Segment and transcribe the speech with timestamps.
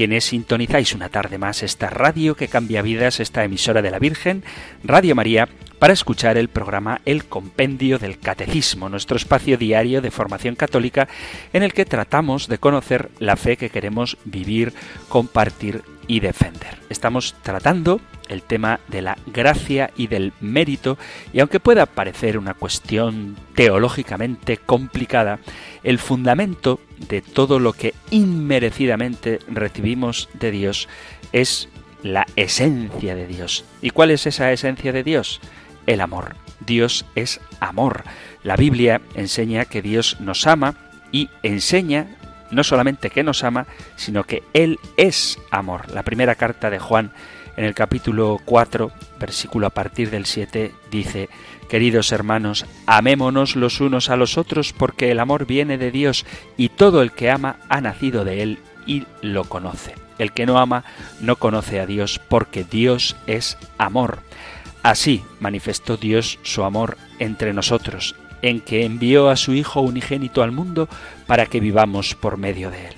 [0.00, 4.42] quienes sintonizáis una tarde más esta radio que cambia vidas, esta emisora de la Virgen,
[4.82, 5.46] Radio María,
[5.78, 11.06] para escuchar el programa El Compendio del Catecismo, nuestro espacio diario de formación católica
[11.52, 14.72] en el que tratamos de conocer la fe que queremos vivir,
[15.10, 16.78] compartir y defender.
[16.88, 20.96] Estamos tratando el tema de la gracia y del mérito,
[21.34, 25.40] y aunque pueda parecer una cuestión teológicamente complicada,
[25.82, 30.88] el fundamento de todo lo que inmerecidamente recibimos de Dios
[31.32, 31.68] es
[32.02, 33.64] la esencia de Dios.
[33.82, 35.40] ¿Y cuál es esa esencia de Dios?
[35.86, 36.34] El amor.
[36.66, 38.04] Dios es amor.
[38.42, 40.74] La Biblia enseña que Dios nos ama
[41.12, 42.16] y enseña
[42.50, 45.90] no solamente que nos ama, sino que Él es amor.
[45.90, 47.12] La primera carta de Juan
[47.56, 51.28] en el capítulo 4, versículo a partir del 7, dice,
[51.70, 56.68] Queridos hermanos, amémonos los unos a los otros porque el amor viene de Dios y
[56.68, 59.94] todo el que ama ha nacido de Él y lo conoce.
[60.18, 60.82] El que no ama
[61.20, 64.18] no conoce a Dios porque Dios es amor.
[64.82, 70.50] Así manifestó Dios su amor entre nosotros, en que envió a su Hijo unigénito al
[70.50, 70.88] mundo
[71.28, 72.94] para que vivamos por medio de Él.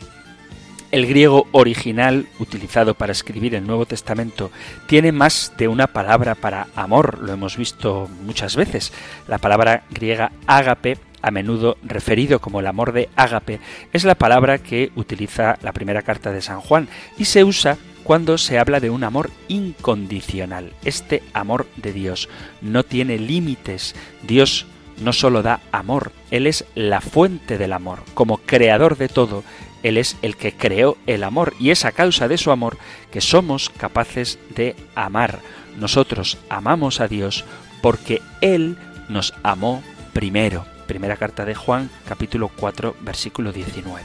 [0.92, 4.50] El griego original utilizado para escribir el Nuevo Testamento
[4.86, 8.92] tiene más de una palabra para amor, lo hemos visto muchas veces.
[9.26, 13.58] La palabra griega ágape, a menudo referido como el amor de ágape,
[13.94, 18.36] es la palabra que utiliza la primera carta de San Juan y se usa cuando
[18.36, 20.74] se habla de un amor incondicional.
[20.84, 22.28] Este amor de Dios
[22.60, 23.94] no tiene límites.
[24.24, 24.66] Dios
[25.00, 28.00] no solo da amor, Él es la fuente del amor.
[28.12, 29.42] Como creador de todo,
[29.82, 32.78] él es el que creó el amor y es a causa de su amor
[33.10, 35.40] que somos capaces de amar.
[35.76, 37.44] Nosotros amamos a Dios
[37.80, 38.76] porque Él
[39.08, 39.82] nos amó
[40.12, 40.66] primero.
[40.86, 44.02] Primera carta de Juan, capítulo 4, versículo 19.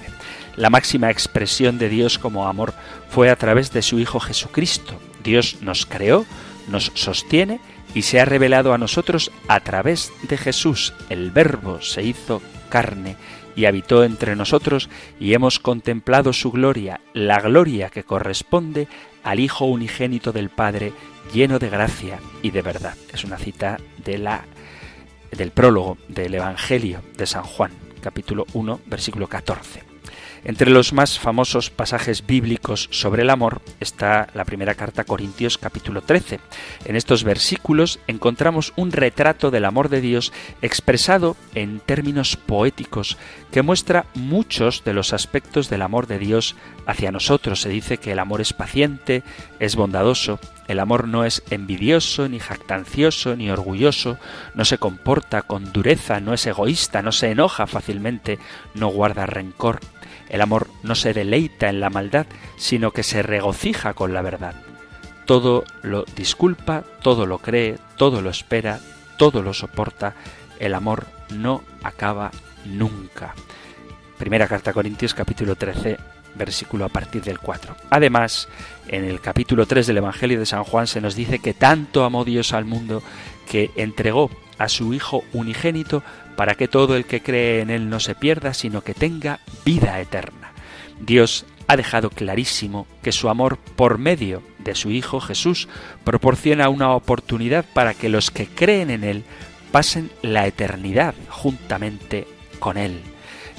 [0.55, 2.73] La máxima expresión de Dios como amor
[3.09, 4.99] fue a través de su Hijo Jesucristo.
[5.23, 6.25] Dios nos creó,
[6.69, 7.59] nos sostiene
[7.93, 10.93] y se ha revelado a nosotros a través de Jesús.
[11.09, 13.17] El Verbo se hizo carne
[13.57, 14.87] y habitó entre nosotros
[15.19, 18.87] y hemos contemplado su gloria, la gloria que corresponde
[19.23, 20.93] al Hijo unigénito del Padre,
[21.33, 22.95] lleno de gracia y de verdad.
[23.11, 24.45] Es una cita de la
[25.31, 29.86] del prólogo del Evangelio de San Juan, capítulo 1, versículo 14.
[30.47, 35.57] Entre los más famosos pasajes bíblicos sobre el amor está la primera carta a Corintios
[35.57, 36.39] capítulo 13.
[36.85, 40.31] En estos versículos encontramos un retrato del amor de Dios
[40.61, 43.17] expresado en términos poéticos
[43.51, 47.59] que muestra muchos de los aspectos del amor de Dios hacia nosotros.
[47.59, 49.23] Se dice que el amor es paciente,
[49.59, 54.17] es bondadoso, el amor no es envidioso, ni jactancioso, ni orgulloso,
[54.53, 58.39] no se comporta con dureza, no es egoísta, no se enoja fácilmente,
[58.75, 59.81] no guarda rencor.
[60.29, 62.25] El amor no se deleita en la maldad,
[62.57, 64.55] sino que se regocija con la verdad.
[65.25, 68.79] Todo lo disculpa, todo lo cree, todo lo espera,
[69.17, 70.15] todo lo soporta.
[70.59, 72.31] El amor no acaba
[72.65, 73.33] nunca.
[74.17, 75.97] Primera carta a Corintios capítulo 13
[76.37, 77.75] versículo a partir del 4.
[77.89, 78.47] Además,
[78.87, 82.23] en el capítulo 3 del Evangelio de San Juan se nos dice que tanto amó
[82.23, 83.01] Dios al mundo
[83.49, 86.03] que entregó a su Hijo unigénito
[86.37, 89.99] para que todo el que cree en Él no se pierda, sino que tenga vida
[89.99, 90.53] eterna.
[91.01, 95.67] Dios ha dejado clarísimo que su amor por medio de su Hijo Jesús
[96.03, 99.23] proporciona una oportunidad para que los que creen en Él
[99.71, 102.27] pasen la eternidad juntamente
[102.59, 103.01] con Él.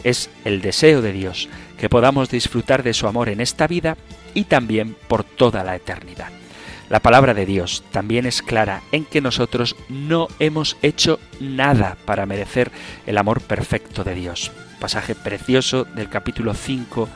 [0.05, 1.49] Es el deseo de Dios
[1.79, 3.97] que podamos disfrutar de su amor en esta vida
[4.35, 6.38] y también por toda la eternidad.
[6.88, 12.25] La palabra de Dios también es clara en que nosotros no hemos hecho nada para
[12.25, 12.73] merecer
[13.06, 14.50] el amor perfecto de Dios.
[14.81, 17.08] Pasaje precioso del capítulo 5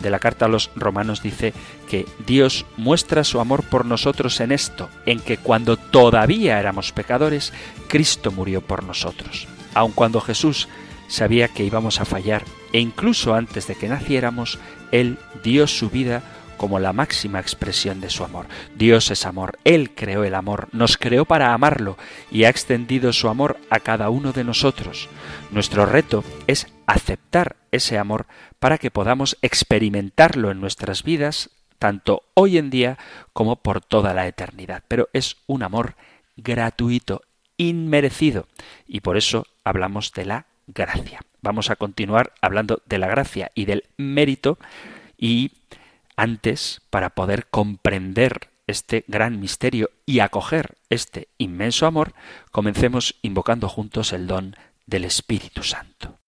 [0.00, 1.52] de la carta a los romanos dice
[1.88, 7.52] que Dios muestra su amor por nosotros en esto, en que cuando todavía éramos pecadores,
[7.86, 9.46] Cristo murió por nosotros.
[9.74, 10.68] Aun cuando Jesús
[11.06, 14.58] sabía que íbamos a fallar e incluso antes de que naciéramos,
[14.90, 16.22] Él dio su vida
[16.60, 18.44] como la máxima expresión de su amor.
[18.76, 21.96] Dios es amor, Él creó el amor, nos creó para amarlo
[22.30, 25.08] y ha extendido su amor a cada uno de nosotros.
[25.50, 28.26] Nuestro reto es aceptar ese amor
[28.58, 31.48] para que podamos experimentarlo en nuestras vidas
[31.78, 32.98] tanto hoy en día
[33.32, 34.82] como por toda la eternidad.
[34.86, 35.94] Pero es un amor
[36.36, 37.22] gratuito,
[37.56, 38.48] inmerecido,
[38.86, 41.20] y por eso hablamos de la gracia.
[41.40, 44.58] Vamos a continuar hablando de la gracia y del mérito
[45.16, 45.52] y
[46.20, 52.12] antes, para poder comprender este gran misterio y acoger este inmenso amor,
[52.50, 54.54] comencemos invocando juntos el don
[54.86, 56.19] del Espíritu Santo.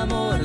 [0.00, 0.39] Amor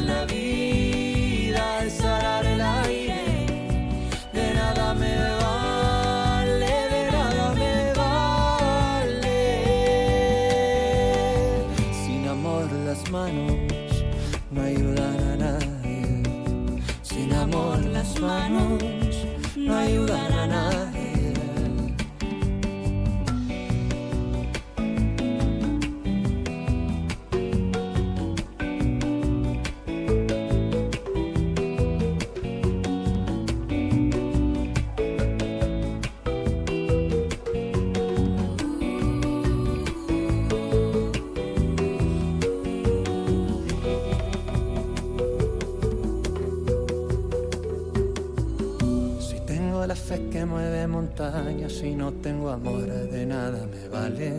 [51.69, 54.33] si no tengo amor, de nada me vale,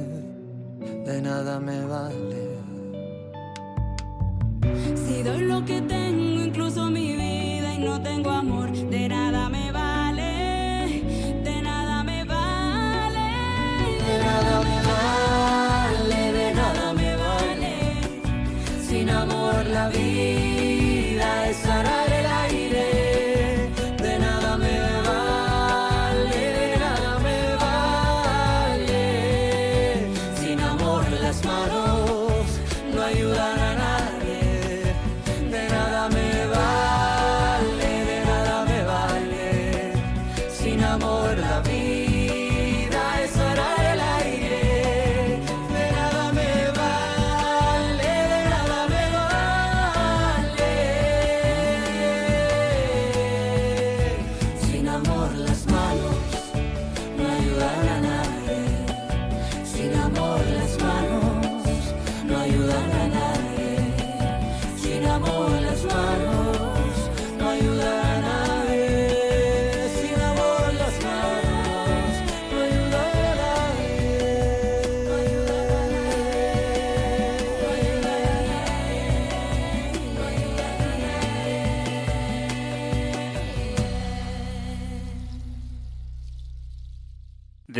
[1.06, 2.58] de nada me vale.
[4.94, 9.25] Si doy lo que tengo, incluso mi vida, y no tengo amor, de nada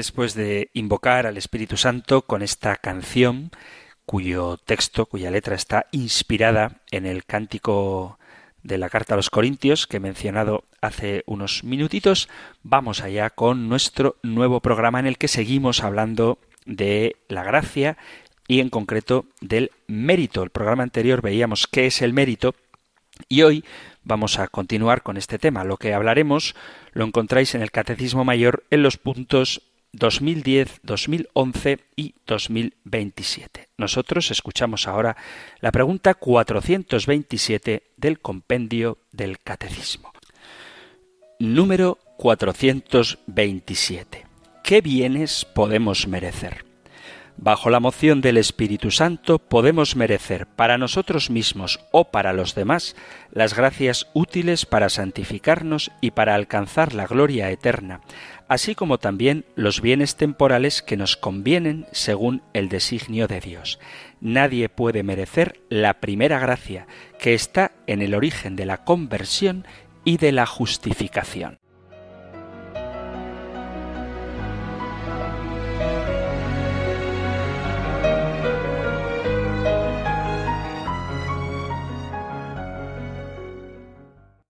[0.06, 3.50] Después de invocar al Espíritu Santo con esta canción,
[4.04, 8.16] cuyo texto, cuya letra está inspirada en el cántico
[8.62, 12.28] de la carta a los Corintios que he mencionado hace unos minutitos,
[12.62, 17.96] vamos allá con nuestro nuevo programa en el que seguimos hablando de la gracia
[18.46, 20.44] y en concreto del mérito.
[20.44, 22.54] El programa anterior veíamos qué es el mérito
[23.28, 23.64] y hoy
[24.04, 25.64] vamos a continuar con este tema.
[25.64, 26.54] Lo que hablaremos
[26.92, 29.62] lo encontráis en el Catecismo Mayor en los puntos
[29.96, 33.68] 2010, 2011 y 2027.
[33.78, 35.16] Nosotros escuchamos ahora
[35.60, 40.12] la pregunta 427 del compendio del Catecismo.
[41.38, 44.26] Número 427.
[44.62, 46.64] ¿Qué bienes podemos merecer?
[47.38, 52.96] Bajo la moción del Espíritu Santo podemos merecer para nosotros mismos o para los demás
[53.30, 58.00] las gracias útiles para santificarnos y para alcanzar la gloria eterna,
[58.48, 63.78] así como también los bienes temporales que nos convienen según el designio de Dios.
[64.20, 66.86] Nadie puede merecer la primera gracia,
[67.18, 69.66] que está en el origen de la conversión
[70.04, 71.58] y de la justificación.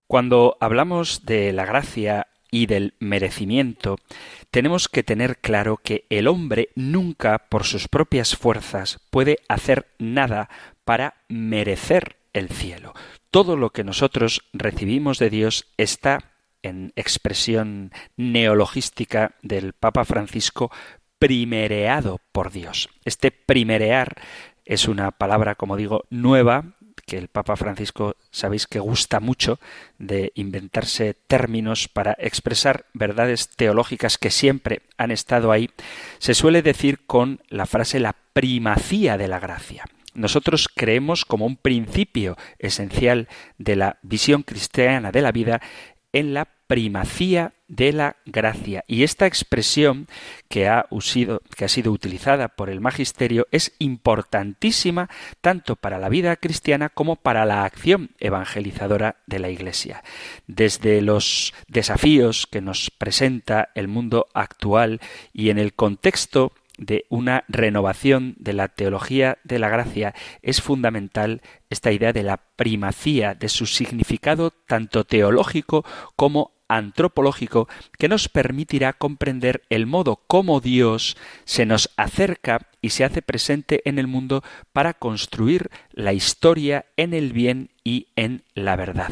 [0.07, 3.97] Cuando hablamos de la gracia y del merecimiento,
[4.51, 10.49] tenemos que tener claro que el hombre nunca por sus propias fuerzas puede hacer nada
[10.85, 12.93] para merecer el cielo.
[13.31, 16.31] Todo lo que nosotros recibimos de Dios está
[16.63, 20.71] en expresión neologística del Papa Francisco
[21.19, 22.89] primereado por Dios.
[23.05, 24.15] Este primerear
[24.65, 26.76] es una palabra, como digo, nueva
[27.07, 29.59] que el Papa Francisco sabéis que gusta mucho
[29.97, 35.69] de inventarse términos para expresar verdades teológicas que siempre han estado ahí,
[36.19, 39.85] se suele decir con la frase la primacía de la gracia.
[40.13, 45.61] Nosotros creemos como un principio esencial de la visión cristiana de la vida
[46.11, 48.83] en la primacía de la gracia.
[48.87, 50.07] Y esta expresión
[50.47, 50.87] que ha,
[51.55, 55.09] que ha sido utilizada por el magisterio es importantísima
[55.41, 60.03] tanto para la vida cristiana como para la acción evangelizadora de la Iglesia.
[60.47, 65.01] Desde los desafíos que nos presenta el mundo actual
[65.33, 71.41] y en el contexto de una renovación de la teología de la gracia es fundamental
[71.69, 75.83] esta idea de la primacía, de su significado tanto teológico
[76.15, 83.03] como antropológico que nos permitirá comprender el modo como Dios se nos acerca y se
[83.03, 84.43] hace presente en el mundo
[84.73, 89.11] para construir la historia en el bien y en la verdad.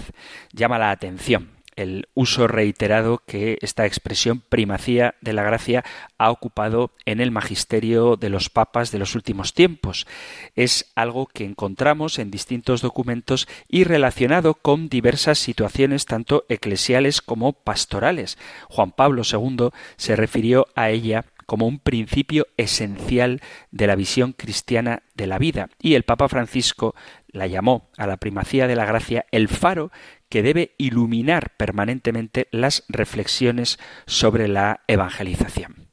[0.53, 5.83] Llama la atención el uso reiterado que esta expresión primacía de la gracia
[6.17, 10.07] ha ocupado en el magisterio de los papas de los últimos tiempos.
[10.55, 17.53] Es algo que encontramos en distintos documentos y relacionado con diversas situaciones tanto eclesiales como
[17.53, 18.37] pastorales.
[18.69, 23.41] Juan Pablo II se refirió a ella como un principio esencial
[23.71, 25.69] de la visión cristiana de la vida.
[25.79, 26.95] Y el Papa Francisco
[27.27, 29.91] la llamó a la primacía de la gracia el faro
[30.35, 35.87] que debe iluminar permanentemente las reflexiones sobre la evangelización.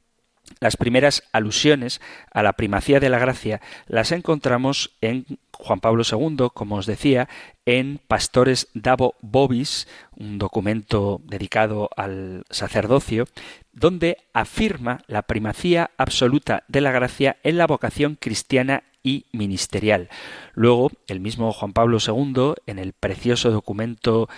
[0.59, 6.49] Las primeras alusiones a la primacía de la gracia las encontramos en Juan Pablo II,
[6.53, 7.29] como os decía,
[7.65, 13.29] en Pastores Davo Bobis, un documento dedicado al sacerdocio,
[13.71, 20.09] donde afirma la primacía absoluta de la gracia en la vocación cristiana y ministerial.
[20.53, 24.29] Luego, el mismo Juan Pablo II, en el precioso documento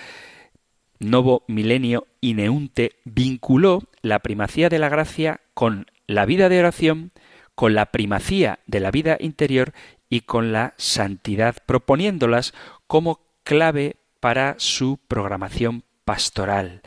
[0.99, 7.11] Novo Milenio Ineunte, vinculó la primacía de la gracia con la vida de oración,
[7.53, 9.73] con la primacía de la vida interior
[10.09, 12.53] y con la santidad, proponiéndolas
[12.87, 16.81] como clave para su programación pastoral.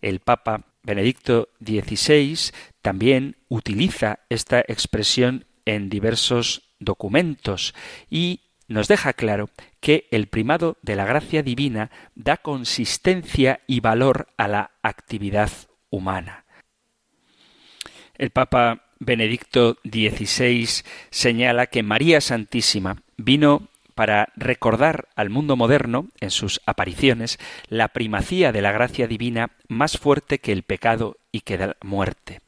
[0.00, 2.52] El Papa Benedicto XVI
[2.82, 7.74] también utiliza esta expresión en diversos documentos
[8.10, 14.28] y nos deja claro que el primado de la gracia divina da consistencia y valor
[14.36, 15.50] a la actividad
[15.90, 16.44] humana.
[18.16, 26.30] El Papa Benedicto XVI señala que María Santísima vino para recordar al mundo moderno, en
[26.30, 31.58] sus apariciones, la primacía de la gracia divina más fuerte que el pecado y que
[31.58, 32.40] la muerte.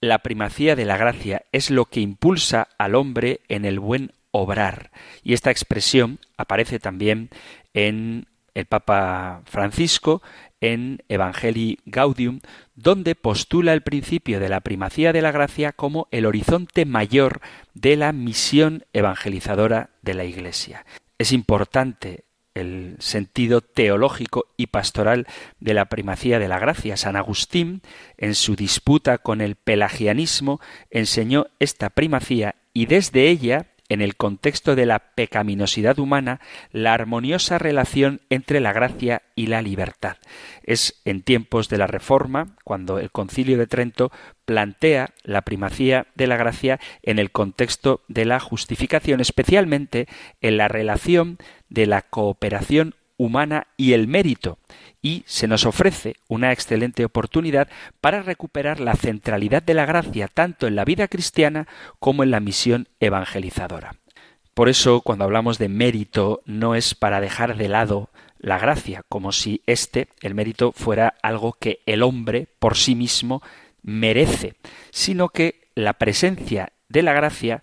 [0.00, 4.90] La primacía de la gracia es lo que impulsa al hombre en el buen obrar.
[5.22, 7.30] Y esta expresión aparece también
[7.74, 10.22] en el Papa Francisco,
[10.60, 12.40] en Evangelii Gaudium,
[12.74, 17.40] donde postula el principio de la primacía de la gracia como el horizonte mayor
[17.74, 20.84] de la misión evangelizadora de la Iglesia.
[21.18, 22.24] Es importante
[22.54, 25.26] el sentido teológico y pastoral
[25.60, 26.96] de la primacía de la gracia.
[26.96, 27.82] San Agustín,
[28.16, 34.76] en su disputa con el pelagianismo, enseñó esta primacía y desde ella en el contexto
[34.76, 36.40] de la pecaminosidad humana,
[36.72, 40.16] la armoniosa relación entre la gracia y la libertad.
[40.62, 44.12] Es en tiempos de la Reforma cuando el Concilio de Trento
[44.44, 50.06] plantea la primacía de la gracia en el contexto de la justificación, especialmente
[50.40, 54.58] en la relación de la cooperación humana y el mérito,
[55.02, 57.68] y se nos ofrece una excelente oportunidad
[58.00, 62.40] para recuperar la centralidad de la gracia tanto en la vida cristiana como en la
[62.40, 63.96] misión evangelizadora.
[64.54, 69.30] Por eso, cuando hablamos de mérito, no es para dejar de lado la gracia, como
[69.32, 73.42] si este, el mérito, fuera algo que el hombre por sí mismo
[73.82, 74.54] merece,
[74.90, 77.62] sino que la presencia de la gracia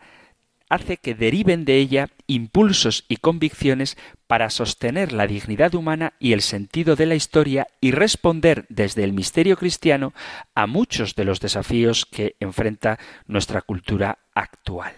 [0.76, 6.42] hace que deriven de ella impulsos y convicciones para sostener la dignidad humana y el
[6.42, 10.14] sentido de la historia y responder desde el misterio cristiano
[10.54, 14.94] a muchos de los desafíos que enfrenta nuestra cultura actual.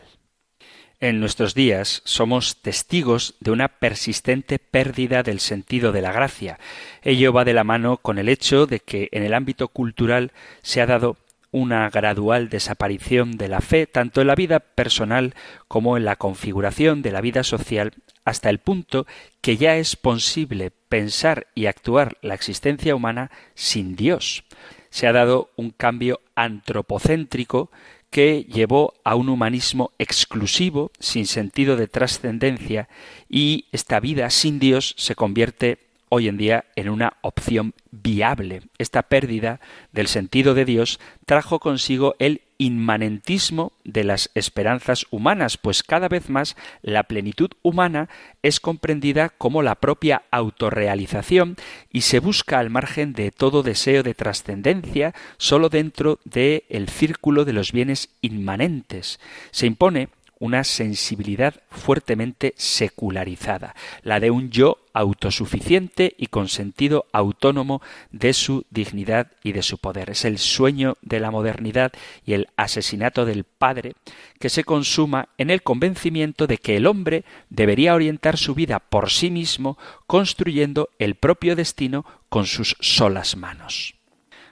[0.99, 6.57] En nuestros días somos testigos de una persistente pérdida del sentido de la gracia.
[7.03, 10.31] Ello va de la mano con el hecho de que en el ámbito cultural
[10.63, 11.17] se ha dado
[11.51, 15.33] una gradual desaparición de la fe tanto en la vida personal
[15.67, 17.93] como en la configuración de la vida social
[18.25, 19.07] hasta el punto
[19.41, 24.43] que ya es posible pensar y actuar la existencia humana sin Dios.
[24.89, 27.71] Se ha dado un cambio antropocéntrico
[28.09, 32.87] que llevó a un humanismo exclusivo, sin sentido de trascendencia,
[33.29, 38.61] y esta vida sin Dios se convierte hoy en día en una opción viable.
[38.77, 39.59] Esta pérdida
[39.91, 46.29] del sentido de Dios trajo consigo el inmanentismo de las esperanzas humanas, pues cada vez
[46.29, 48.09] más la plenitud humana
[48.41, 51.55] es comprendida como la propia autorrealización
[51.91, 57.45] y se busca al margen de todo deseo de trascendencia, solo dentro del el círculo
[57.45, 59.19] de los bienes inmanentes.
[59.51, 67.81] Se impone una sensibilidad fuertemente secularizada, la de un yo autosuficiente y con sentido autónomo
[68.11, 70.09] de su dignidad y de su poder.
[70.09, 71.91] Es el sueño de la modernidad
[72.25, 73.93] y el asesinato del padre
[74.39, 79.09] que se consuma en el convencimiento de que el hombre debería orientar su vida por
[79.11, 79.77] sí mismo,
[80.07, 83.95] construyendo el propio destino con sus solas manos.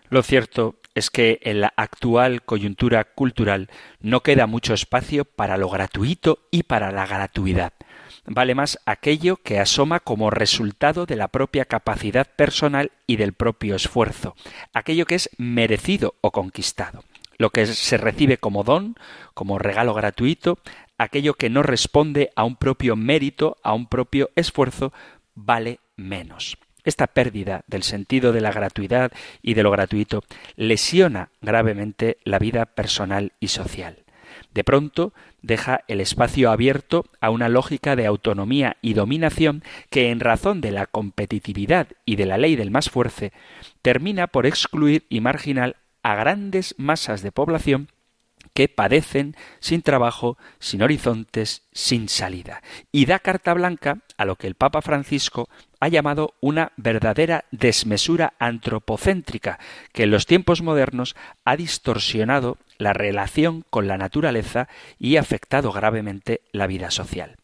[0.10, 5.70] Lo cierto es que en la actual coyuntura cultural no queda mucho espacio para lo
[5.70, 7.74] gratuito y para la gratuidad.
[8.26, 13.76] Vale más aquello que asoma como resultado de la propia capacidad personal y del propio
[13.76, 14.36] esfuerzo,
[14.74, 17.04] aquello que es merecido o conquistado,
[17.38, 18.96] lo que se recibe como don,
[19.36, 20.58] como regalo gratuito,
[20.98, 24.92] aquello que no responde a un propio mérito, a un propio esfuerzo,
[25.36, 26.58] vale menos.
[26.86, 30.24] Esta pérdida del sentido de la gratuidad y de lo gratuito
[30.56, 34.06] lesiona gravemente la vida personal y social.
[34.54, 40.20] De pronto deja el espacio abierto a una lógica de autonomía y dominación que, en
[40.20, 43.34] razón de la competitividad y de la ley del más fuerte,
[43.82, 47.90] termina por excluir y marginar a grandes masas de población
[48.54, 52.62] que padecen sin trabajo, sin horizontes, sin salida.
[52.92, 58.34] Y da carta blanca a lo que el Papa Francisco ha llamado una verdadera desmesura
[58.40, 59.60] antropocéntrica
[59.92, 64.68] que en los tiempos modernos ha distorsionado la relación con la naturaleza
[65.00, 67.38] y afectado gravemente la vida social.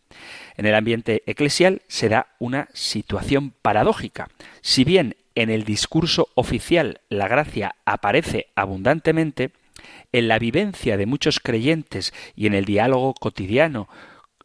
[0.58, 4.28] En el ambiente eclesial se da una situación paradójica.
[4.62, 9.52] Si bien en el discurso oficial la gracia aparece abundantemente,
[10.12, 13.88] en la vivencia de muchos creyentes y en el diálogo cotidiano,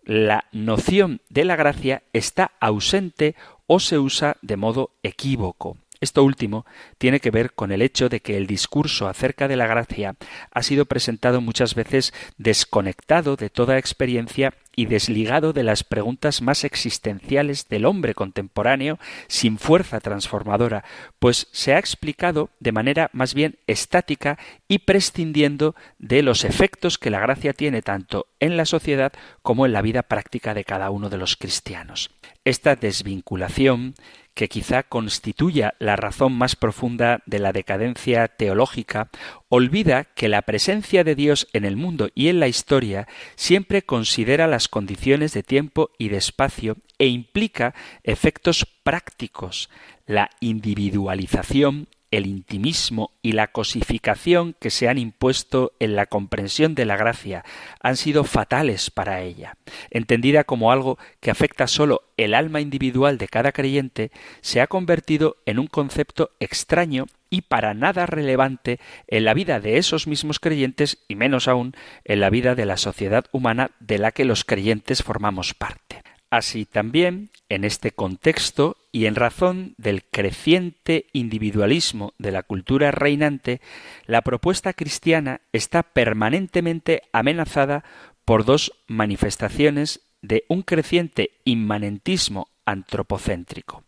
[0.04, 3.34] la noción de la gracia está ausente
[3.66, 5.76] o se usa de modo equívoco.
[6.00, 6.66] Esto último
[6.98, 10.16] tiene que ver con el hecho de que el discurso acerca de la gracia
[10.50, 16.62] ha sido presentado muchas veces desconectado de toda experiencia y desligado de las preguntas más
[16.62, 20.84] existenciales del hombre contemporáneo sin fuerza transformadora,
[21.18, 27.10] pues se ha explicado de manera más bien estática y prescindiendo de los efectos que
[27.10, 31.08] la gracia tiene tanto en la sociedad como en la vida práctica de cada uno
[31.08, 32.10] de los cristianos.
[32.44, 33.94] Esta desvinculación
[34.36, 39.08] que quizá constituya la razón más profunda de la decadencia teológica,
[39.48, 44.46] olvida que la presencia de Dios en el mundo y en la historia siempre considera
[44.46, 49.70] las condiciones de tiempo y de espacio e implica efectos prácticos,
[50.04, 56.86] la individualización el intimismo y la cosificación que se han impuesto en la comprensión de
[56.86, 57.44] la gracia
[57.80, 59.56] han sido fatales para ella.
[59.90, 65.36] Entendida como algo que afecta sólo el alma individual de cada creyente, se ha convertido
[65.44, 70.98] en un concepto extraño y para nada relevante en la vida de esos mismos creyentes
[71.08, 71.74] y menos aún
[72.04, 76.02] en la vida de la sociedad humana de la que los creyentes formamos parte.
[76.30, 83.60] Así también, en este contexto y en razón del creciente individualismo de la cultura reinante,
[84.06, 87.84] la propuesta cristiana está permanentemente amenazada
[88.24, 93.84] por dos manifestaciones de un creciente inmanentismo antropocéntrico.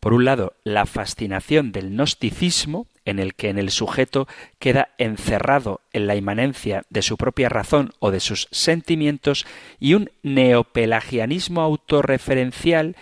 [0.00, 4.26] Por un lado, la fascinación del gnosticismo, en el que en el sujeto
[4.58, 9.44] queda encerrado en la inmanencia de su propia razón o de sus sentimientos,
[9.78, 12.96] y un neopelagianismo autorreferencial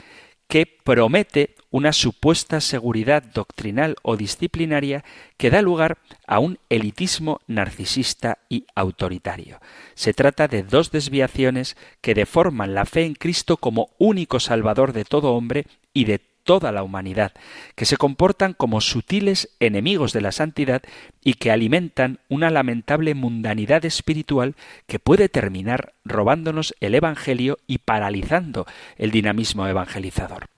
[0.48, 5.04] que promete una supuesta seguridad doctrinal o disciplinaria
[5.36, 9.60] que da lugar a un elitismo narcisista y autoritario.
[9.94, 15.04] Se trata de dos desviaciones que deforman la fe en Cristo como único Salvador de
[15.04, 17.32] todo hombre y de toda la humanidad,
[17.74, 20.82] que se comportan como sutiles enemigos de la santidad
[21.22, 24.54] y que alimentan una lamentable mundanidad espiritual
[24.86, 30.53] que puede terminar robándonos el Evangelio y paralizando el dinamismo evangelizador.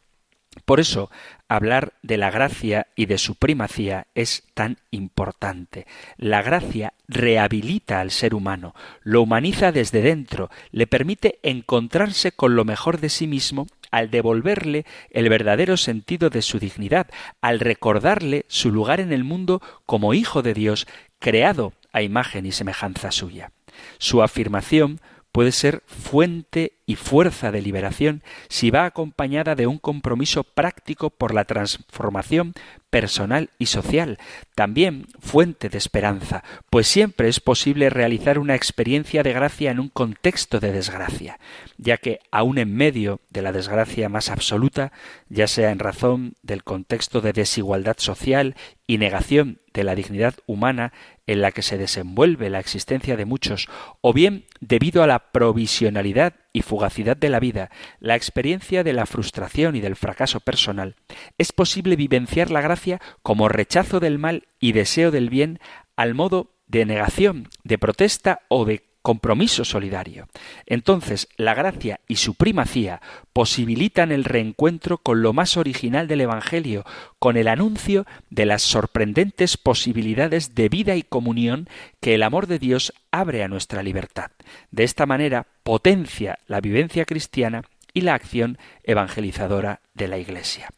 [0.64, 1.11] Por eso,
[1.49, 5.87] hablar de la gracia y de su primacía es tan importante.
[6.16, 12.64] La gracia rehabilita al ser humano, lo humaniza desde dentro, le permite encontrarse con lo
[12.64, 17.09] mejor de sí mismo al devolverle el verdadero sentido de su dignidad,
[17.40, 20.87] al recordarle su lugar en el mundo como hijo de Dios,
[21.19, 23.53] creado a imagen y semejanza suya.
[23.99, 25.01] Su afirmación
[25.37, 31.35] puede ser fuente y fuerza de liberación si va acompañada de un compromiso práctico por
[31.35, 32.55] la transformación
[32.88, 34.16] personal y social,
[34.55, 39.90] también fuente de esperanza, pues siempre es posible realizar una experiencia de gracia en un
[39.90, 41.38] contexto de desgracia,
[41.77, 44.90] ya que aun en medio de la desgracia más absoluta,
[45.29, 48.55] ya sea en razón del contexto de desigualdad social
[48.87, 50.94] y negación de la dignidad humana
[51.27, 53.69] en la que se desenvuelve la existencia de muchos,
[54.01, 59.07] o bien debido a la provisionalidad y fugacidad de la vida, la experiencia de la
[59.07, 60.97] frustración y del fracaso personal,
[61.39, 65.59] es posible vivenciar la gracia como rechazo del mal y deseo del bien
[65.97, 70.27] al modo de negación, de protesta o de compromiso solidario.
[70.66, 73.01] Entonces, la gracia y su primacía
[73.33, 76.85] posibilitan el reencuentro con lo más original del Evangelio,
[77.21, 81.69] con el anuncio de las sorprendentes posibilidades de vida y comunión
[82.01, 84.33] que el amor de Dios abre a nuestra libertad.
[84.73, 87.62] De esta manera potencia la vivencia cristiana
[87.95, 90.69] y la acción evangelizadora de la Iglesia.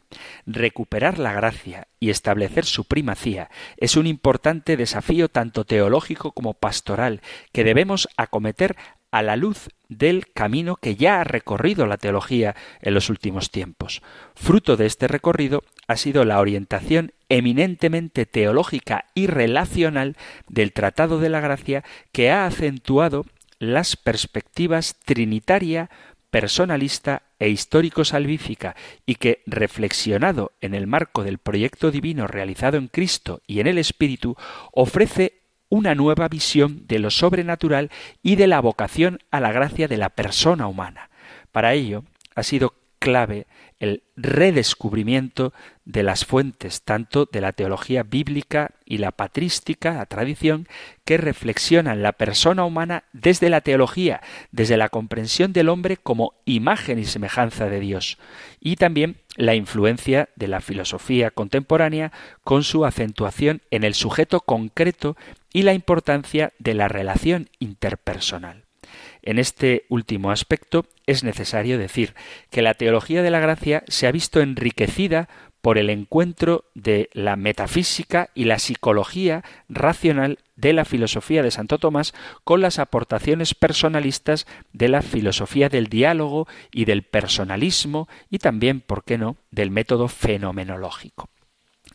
[0.46, 7.20] Recuperar la gracia y establecer su primacía es un importante desafío tanto teológico como pastoral
[7.52, 8.76] que debemos acometer
[9.10, 14.02] a la luz del camino que ya ha recorrido la teología en los últimos tiempos.
[14.34, 21.30] Fruto de este recorrido ha sido la orientación eminentemente teológica y relacional del Tratado de
[21.30, 23.24] la Gracia que ha acentuado
[23.58, 25.90] las perspectivas trinitaria,
[26.30, 32.88] personalista e histórico salvífica y que, reflexionado en el marco del proyecto divino realizado en
[32.88, 34.36] Cristo y en el Espíritu,
[34.72, 37.90] ofrece una nueva visión de lo sobrenatural
[38.22, 41.10] y de la vocación a la gracia de la persona humana.
[41.52, 43.46] Para ello ha sido clave
[43.80, 45.52] el redescubrimiento
[45.84, 50.68] de las fuentes, tanto de la teología bíblica y la patrística, la tradición,
[51.04, 56.98] que reflexionan la persona humana desde la teología, desde la comprensión del hombre como imagen
[56.98, 58.18] y semejanza de Dios,
[58.60, 62.12] y también la influencia de la filosofía contemporánea
[62.42, 65.16] con su acentuación en el sujeto concreto
[65.52, 68.67] y la importancia de la relación interpersonal.
[69.22, 72.14] En este último aspecto es necesario decir
[72.50, 75.28] que la teología de la gracia se ha visto enriquecida
[75.60, 81.78] por el encuentro de la metafísica y la psicología racional de la filosofía de Santo
[81.78, 88.80] Tomás con las aportaciones personalistas de la filosofía del diálogo y del personalismo y también,
[88.80, 91.28] ¿por qué no?, del método fenomenológico.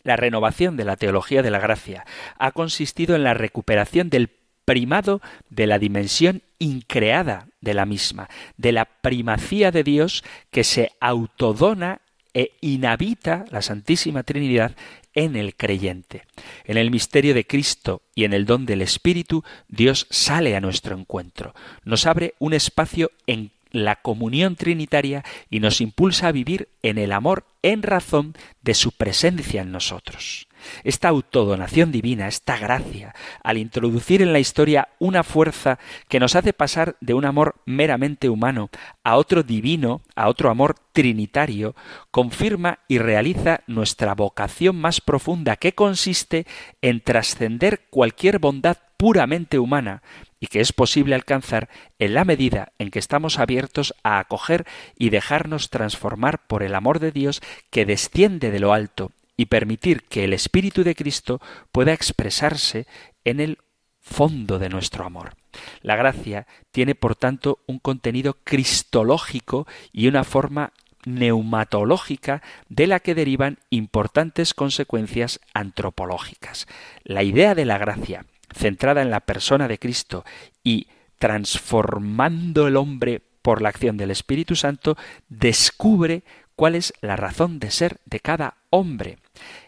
[0.03, 2.05] La renovación de la teología de la gracia
[2.37, 4.29] ha consistido en la recuperación del
[4.65, 10.91] primado de la dimensión increada de la misma, de la primacía de Dios que se
[10.99, 12.01] autodona
[12.33, 14.75] e inhabita la Santísima Trinidad
[15.13, 16.23] en el creyente.
[16.65, 20.97] En el misterio de Cristo y en el don del Espíritu, Dios sale a nuestro
[20.97, 26.97] encuentro, nos abre un espacio en la comunión trinitaria y nos impulsa a vivir en
[26.97, 30.47] el amor en razón de su presencia en nosotros.
[30.83, 36.53] Esta autodonación divina, esta gracia, al introducir en la historia una fuerza que nos hace
[36.53, 38.69] pasar de un amor meramente humano
[39.03, 41.75] a otro divino, a otro amor trinitario,
[42.11, 46.45] confirma y realiza nuestra vocación más profunda que consiste
[46.81, 50.01] en trascender cualquier bondad puramente humana
[50.39, 54.65] y que es posible alcanzar en la medida en que estamos abiertos a acoger
[54.97, 60.03] y dejarnos transformar por el amor de Dios que desciende de lo alto y permitir
[60.03, 61.41] que el Espíritu de Cristo
[61.71, 62.87] pueda expresarse
[63.23, 63.57] en el
[63.99, 65.35] fondo de nuestro amor.
[65.81, 70.73] La gracia tiene, por tanto, un contenido cristológico y una forma
[71.05, 76.67] neumatológica de la que derivan importantes consecuencias antropológicas.
[77.03, 80.23] La idea de la gracia, centrada en la persona de Cristo
[80.63, 86.23] y transformando el hombre por la acción del Espíritu Santo, descubre
[86.55, 89.17] cuál es la razón de ser de cada hombre.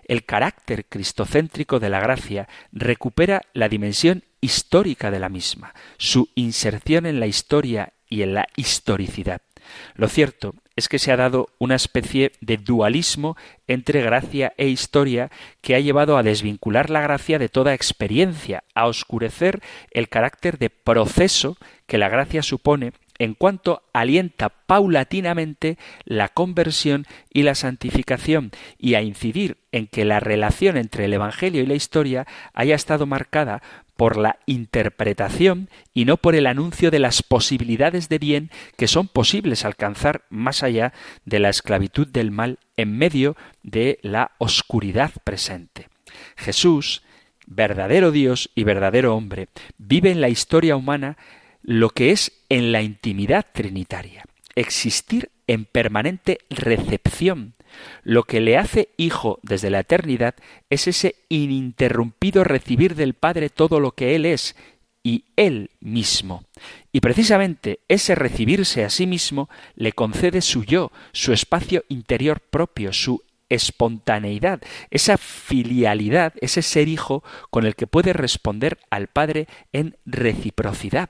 [0.08, 7.06] El carácter cristocéntrico de la gracia recupera la dimensión histórica de la misma, su inserción
[7.06, 9.42] en la historia y en la historicidad.
[9.96, 15.32] Lo cierto es que se ha dado una especie de dualismo entre gracia e historia
[15.62, 20.70] que ha llevado a desvincular la gracia de toda experiencia, a oscurecer el carácter de
[20.70, 28.96] proceso que la gracia supone en cuanto alienta paulatinamente la conversión y la santificación y
[28.96, 33.62] a incidir en que la relación entre el Evangelio y la historia haya estado marcada
[33.96, 39.08] por la interpretación y no por el anuncio de las posibilidades de bien que son
[39.08, 45.88] posibles alcanzar más allá de la esclavitud del mal en medio de la oscuridad presente.
[46.36, 47.04] Jesús,
[47.48, 49.48] verdadero Dios y verdadero hombre,
[49.78, 51.18] vive en la historia humana
[51.66, 54.24] lo que es en la intimidad trinitaria,
[54.56, 57.56] existir en permanente recepción.
[58.04, 60.36] Lo que le hace hijo desde la eternidad
[60.70, 64.56] es ese ininterrumpido recibir del Padre todo lo que Él es
[65.04, 66.44] y Él mismo.
[66.92, 72.94] Y precisamente ese recibirse a sí mismo le concede su yo, su espacio interior propio,
[72.94, 79.98] su espontaneidad, esa filialidad, ese ser hijo con el que puede responder al Padre en
[80.06, 81.10] reciprocidad.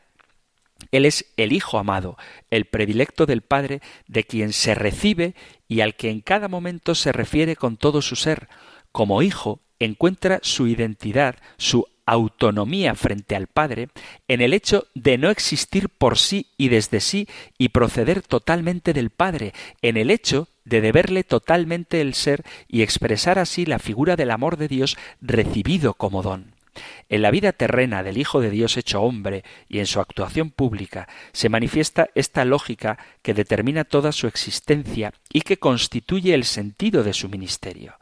[0.91, 2.17] Él es el Hijo amado,
[2.49, 5.35] el predilecto del Padre, de quien se recibe
[5.67, 8.47] y al que en cada momento se refiere con todo su ser.
[8.91, 13.89] Como Hijo, encuentra su identidad, su autonomía frente al Padre
[14.27, 19.09] en el hecho de no existir por sí y desde sí y proceder totalmente del
[19.09, 24.31] Padre, en el hecho de deberle totalmente el ser y expresar así la figura del
[24.31, 26.54] amor de Dios recibido como don.
[27.09, 31.07] En la vida terrena del Hijo de Dios hecho hombre y en su actuación pública
[31.33, 37.13] se manifiesta esta lógica que determina toda su existencia y que constituye el sentido de
[37.13, 37.95] su ministerio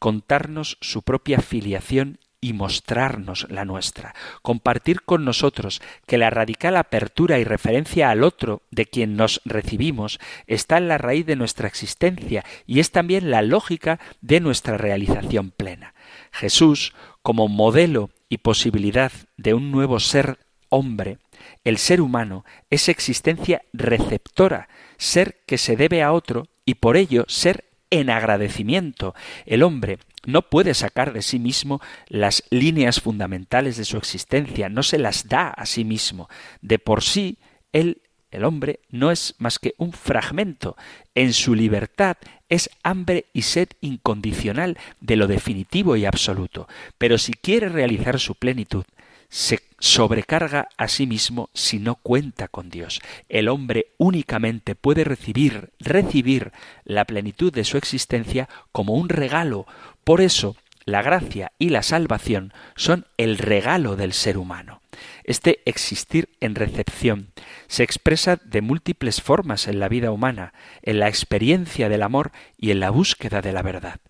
[0.00, 7.38] contarnos su propia filiación y mostrarnos la nuestra, compartir con nosotros que la radical apertura
[7.38, 12.44] y referencia al otro de quien nos recibimos está en la raíz de nuestra existencia
[12.66, 15.94] y es también la lógica de nuestra realización plena.
[16.32, 21.18] Jesús, como modelo y posibilidad de un nuevo ser hombre,
[21.64, 27.24] el ser humano es existencia receptora, ser que se debe a otro y por ello
[27.28, 29.14] ser en agradecimiento.
[29.46, 34.82] El hombre no puede sacar de sí mismo las líneas fundamentales de su existencia, no
[34.82, 36.28] se las da a sí mismo.
[36.60, 37.38] De por sí,
[37.72, 40.76] él, el hombre, no es más que un fragmento.
[41.14, 42.16] En su libertad
[42.48, 46.68] es hambre y sed incondicional de lo definitivo y absoluto.
[46.98, 48.84] Pero si quiere realizar su plenitud,
[49.28, 53.00] se sobrecarga a sí mismo si no cuenta con Dios.
[53.28, 56.52] El hombre únicamente puede recibir, recibir
[56.84, 59.66] la plenitud de su existencia como un regalo.
[60.04, 64.80] Por eso, la gracia y la salvación son el regalo del ser humano.
[65.24, 67.32] Este existir en recepción
[67.68, 72.70] se expresa de múltiples formas en la vida humana, en la experiencia del amor y
[72.70, 74.00] en la búsqueda de la verdad.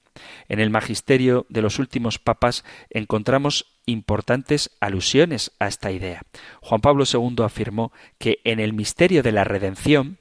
[0.49, 6.23] En el magisterio de los últimos papas encontramos importantes alusiones a esta idea.
[6.61, 10.19] Juan Pablo II afirmó que en el misterio de la redención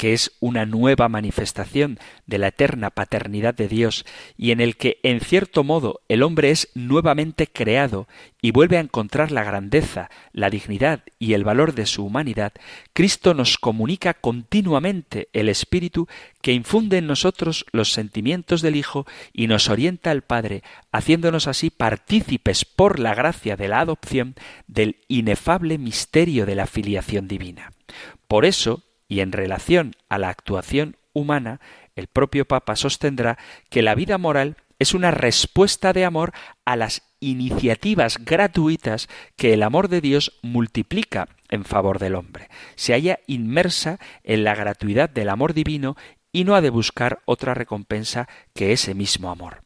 [0.00, 4.06] que es una nueva manifestación de la eterna paternidad de Dios
[4.38, 8.08] y en el que, en cierto modo, el hombre es nuevamente creado
[8.40, 12.54] y vuelve a encontrar la grandeza, la dignidad y el valor de su humanidad,
[12.94, 16.08] Cristo nos comunica continuamente el Espíritu
[16.40, 21.68] que infunde en nosotros los sentimientos del Hijo y nos orienta al Padre, haciéndonos así
[21.68, 24.34] partícipes por la gracia de la adopción
[24.66, 27.74] del inefable misterio de la filiación divina.
[28.28, 31.60] Por eso, y en relación a la actuación humana,
[31.96, 33.36] el propio Papa sostendrá
[33.68, 36.32] que la vida moral es una respuesta de amor
[36.64, 42.48] a las iniciativas gratuitas que el amor de Dios multiplica en favor del hombre.
[42.76, 45.96] Se halla inmersa en la gratuidad del amor divino
[46.32, 49.62] y no ha de buscar otra recompensa que ese mismo amor.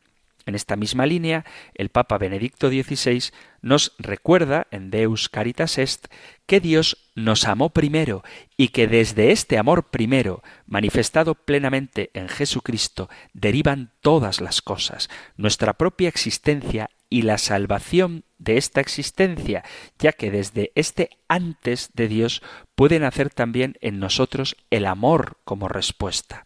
[0.46, 3.30] En esta misma línea, el Papa Benedicto XVI
[3.62, 6.06] nos recuerda en Deus Caritas Est
[6.46, 8.22] que Dios nos amó primero
[8.56, 15.72] y que desde este amor primero, manifestado plenamente en Jesucristo, derivan todas las cosas, nuestra
[15.72, 19.64] propia existencia y la salvación de esta existencia,
[19.98, 22.42] ya que desde este antes de Dios
[22.74, 26.44] puede nacer también en nosotros el amor como respuesta.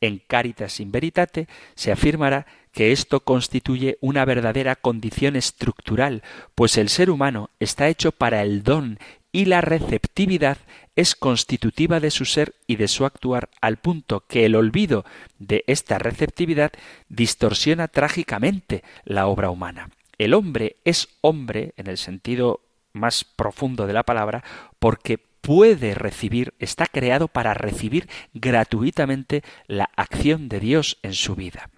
[0.00, 6.22] En Caritas in Veritate se afirmará que esto constituye una verdadera condición estructural,
[6.54, 8.98] pues el ser humano está hecho para el don
[9.32, 10.58] y la receptividad
[10.94, 15.04] es constitutiva de su ser y de su actuar al punto que el olvido
[15.38, 16.72] de esta receptividad
[17.08, 19.90] distorsiona trágicamente la obra humana.
[20.18, 22.60] El hombre es hombre en el sentido
[22.94, 24.42] más profundo de la palabra
[24.78, 31.70] porque puede recibir, está creado para recibir gratuitamente la acción de Dios en su vida.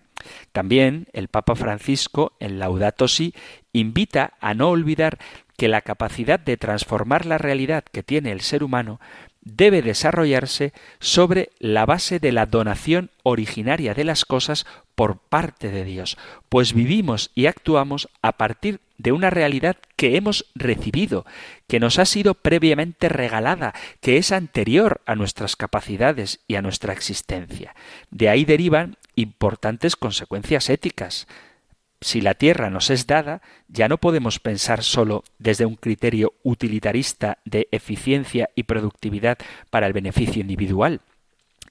[0.52, 3.34] También el Papa Francisco en Laudato Si
[3.72, 5.18] invita a no olvidar
[5.56, 9.00] que la capacidad de transformar la realidad que tiene el ser humano
[9.56, 15.84] debe desarrollarse sobre la base de la donación originaria de las cosas por parte de
[15.84, 21.24] Dios, pues vivimos y actuamos a partir de una realidad que hemos recibido,
[21.68, 26.92] que nos ha sido previamente regalada, que es anterior a nuestras capacidades y a nuestra
[26.92, 27.76] existencia.
[28.10, 31.28] De ahí derivan importantes consecuencias éticas.
[32.00, 37.38] Si la tierra nos es dada, ya no podemos pensar solo desde un criterio utilitarista
[37.44, 39.38] de eficiencia y productividad
[39.70, 41.00] para el beneficio individual.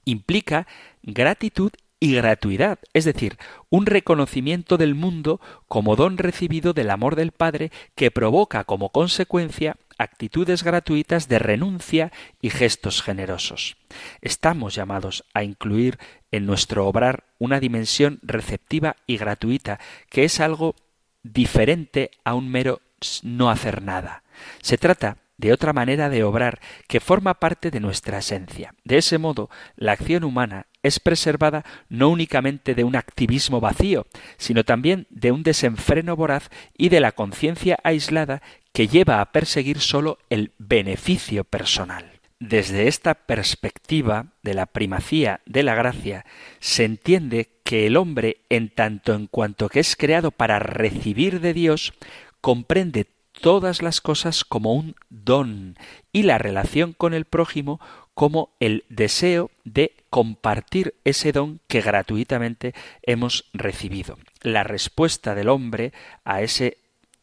[0.04, 0.66] Implica
[1.02, 3.38] gratitud y gratuidad, es decir,
[3.70, 9.76] un reconocimiento del mundo como don recibido del amor del Padre que provoca como consecuencia
[9.98, 13.76] actitudes gratuitas de renuncia y gestos generosos.
[14.20, 15.98] Estamos llamados a incluir
[16.32, 19.78] en nuestro obrar una dimensión receptiva y gratuita,
[20.10, 20.74] que es algo
[21.22, 22.80] diferente a un mero
[23.22, 24.22] no hacer nada.
[24.60, 28.74] Se trata de otra manera de obrar que forma parte de nuestra esencia.
[28.84, 34.64] De ese modo, la acción humana es preservada no únicamente de un activismo vacío, sino
[34.64, 40.18] también de un desenfreno voraz y de la conciencia aislada que lleva a perseguir sólo
[40.28, 42.17] el beneficio personal.
[42.40, 46.24] Desde esta perspectiva de la primacía de la gracia,
[46.60, 51.52] se entiende que el hombre, en tanto en cuanto que es creado para recibir de
[51.52, 51.92] Dios,
[52.40, 53.06] comprende
[53.40, 55.76] todas las cosas como un don
[56.12, 57.80] y la relación con el prójimo
[58.14, 64.16] como el deseo de compartir ese don que gratuitamente hemos recibido.
[64.42, 65.92] La respuesta del hombre
[66.24, 66.78] a ese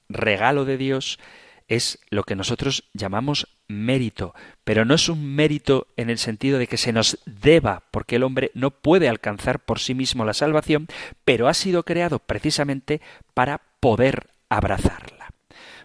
[0.09, 1.19] regalo de Dios
[1.67, 6.67] es lo que nosotros llamamos mérito, pero no es un mérito en el sentido de
[6.67, 10.87] que se nos deba, porque el hombre no puede alcanzar por sí mismo la salvación,
[11.23, 13.01] pero ha sido creado precisamente
[13.33, 15.29] para poder abrazarla.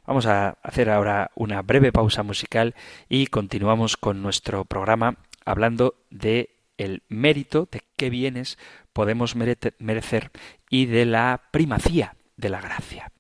[0.07, 2.75] Vamos a hacer ahora una breve pausa musical
[3.09, 8.59] y continuamos con nuestro programa hablando de el mérito de qué bienes
[8.93, 10.31] podemos merecer
[10.69, 13.13] y de la primacía de la gracia.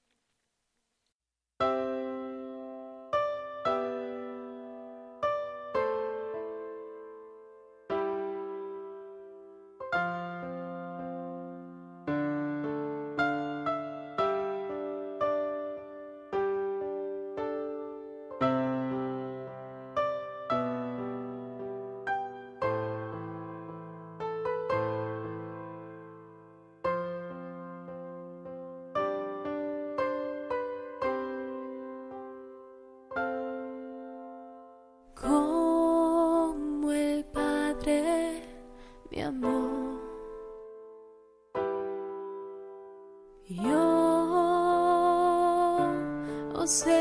[46.70, 46.99] Yo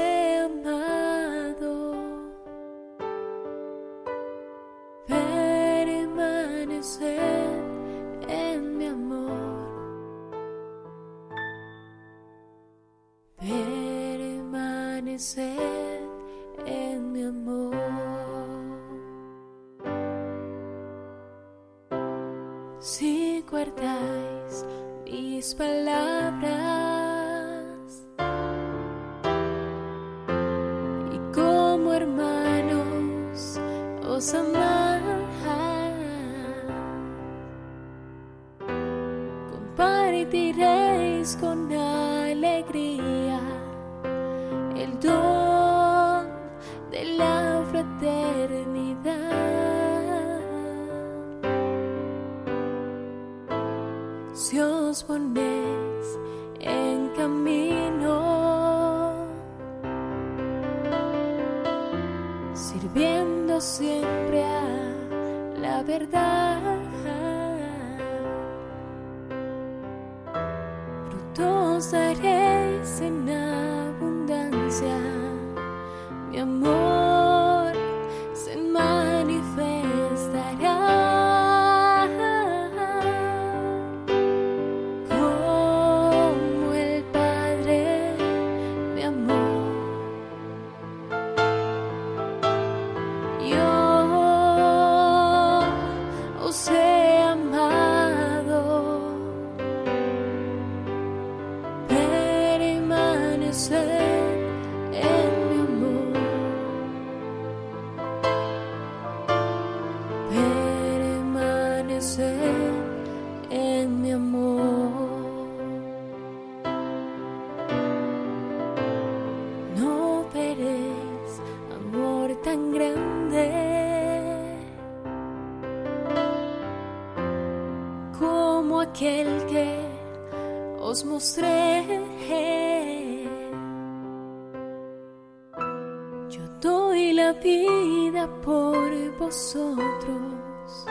[139.30, 140.88] vosotros,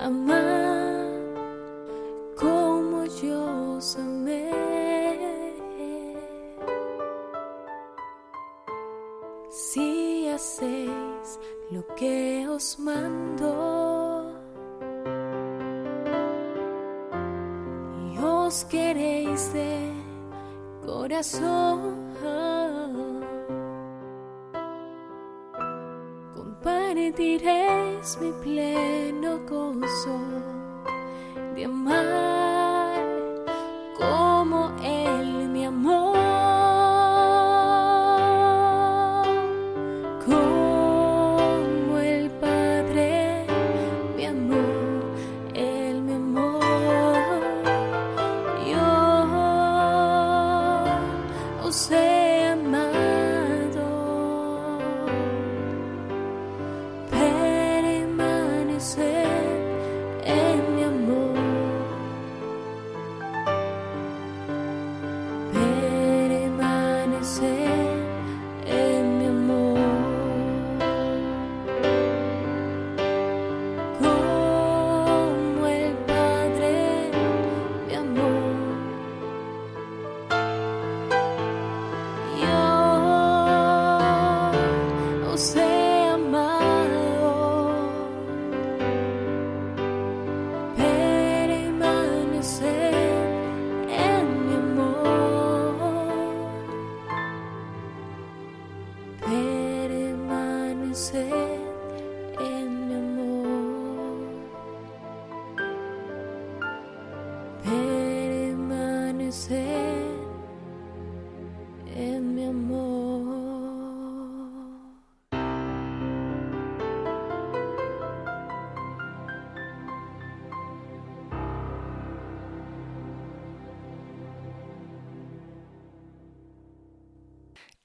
[0.00, 1.04] amad
[2.34, 4.50] como yo os amé.
[9.50, 11.38] Si hacéis
[11.70, 14.32] lo que os mando
[18.10, 19.92] y os queréis de
[20.86, 22.08] corazón,
[28.16, 30.18] mi pleno gozo
[31.54, 33.04] de amar
[33.98, 36.14] como Él me amó.
[40.24, 40.58] Como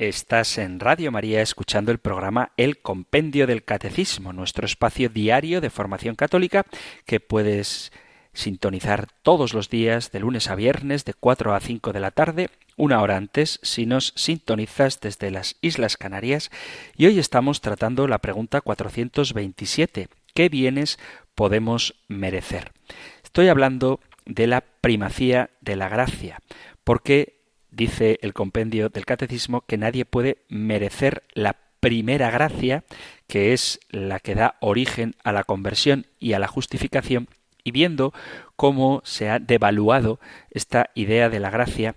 [0.08, 5.70] Estás en Radio María escuchando el programa El Compendio del Catecismo, nuestro espacio diario de
[5.70, 6.66] formación católica
[7.06, 7.94] que puedes
[8.34, 12.50] sintonizar todos los días de lunes a viernes de 4 a 5 de la tarde,
[12.76, 16.52] una hora antes si nos sintonizas desde las Islas Canarias
[16.98, 21.00] y hoy estamos tratando la pregunta 427, ¿qué bienes
[21.34, 22.74] podemos merecer?
[23.24, 26.40] Estoy hablando de la primacía de la gracia,
[26.84, 27.43] porque
[27.76, 32.84] dice el compendio del catecismo que nadie puede merecer la primera gracia,
[33.28, 37.28] que es la que da origen a la conversión y a la justificación,
[37.64, 38.14] y viendo
[38.56, 40.20] cómo se ha devaluado
[40.50, 41.96] esta idea de la gracia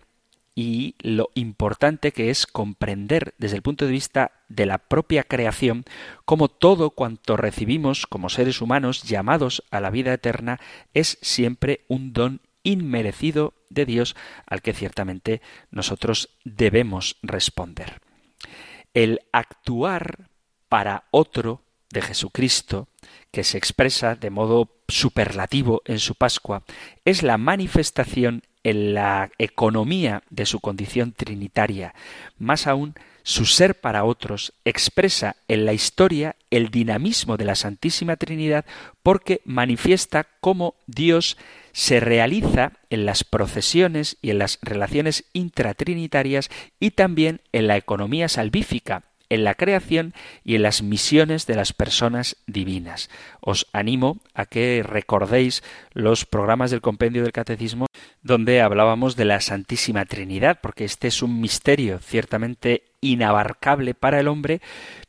[0.59, 5.85] y lo importante que es comprender desde el punto de vista de la propia creación
[6.25, 10.59] cómo todo cuanto recibimos como seres humanos llamados a la vida eterna
[10.95, 15.41] es siempre un don inmerecido de Dios al que ciertamente
[15.71, 18.01] nosotros debemos responder.
[18.93, 20.29] El actuar
[20.69, 22.89] para otro de Jesucristo,
[23.31, 26.65] que se expresa de modo superlativo en su Pascua,
[27.05, 31.95] es la manifestación en la economía de su condición trinitaria.
[32.37, 32.95] Más aún,
[33.27, 38.65] su ser para otros expresa en la historia el dinamismo de la Santísima Trinidad
[39.03, 41.37] porque manifiesta cómo Dios
[41.73, 48.29] se realiza en las procesiones y en las relaciones intratrinitarias y también en la economía
[48.29, 50.15] salvífica, en la creación
[50.45, 53.11] y en las misiones de las personas divinas.
[53.41, 55.65] Os animo a que recordéis
[55.95, 57.86] los programas del compendio del catecismo
[58.27, 64.27] donde hablábamos de la Santísima Trinidad, porque este es un misterio ciertamente inabarcable para el
[64.27, 64.61] hombre,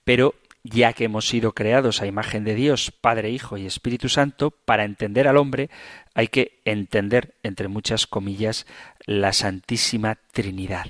[0.03, 4.51] pero ya que hemos sido creados a imagen de Dios, Padre, Hijo y Espíritu Santo,
[4.51, 5.71] para entender al hombre
[6.13, 8.67] hay que entender, entre muchas comillas,
[9.05, 10.85] la Santísima Trinidad.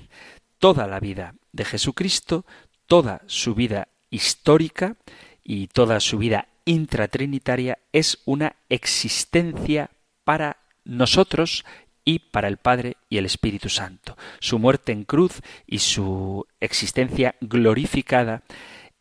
[0.60, 2.46] Toda la vida de Jesucristo,
[2.88, 4.98] toda su vida histórica
[5.44, 9.92] y toda su vida intratrinitaria es una existencia
[10.26, 11.64] para nosotros
[12.08, 14.16] y para el Padre y el Espíritu Santo.
[14.40, 18.44] Su muerte en cruz y su existencia glorificada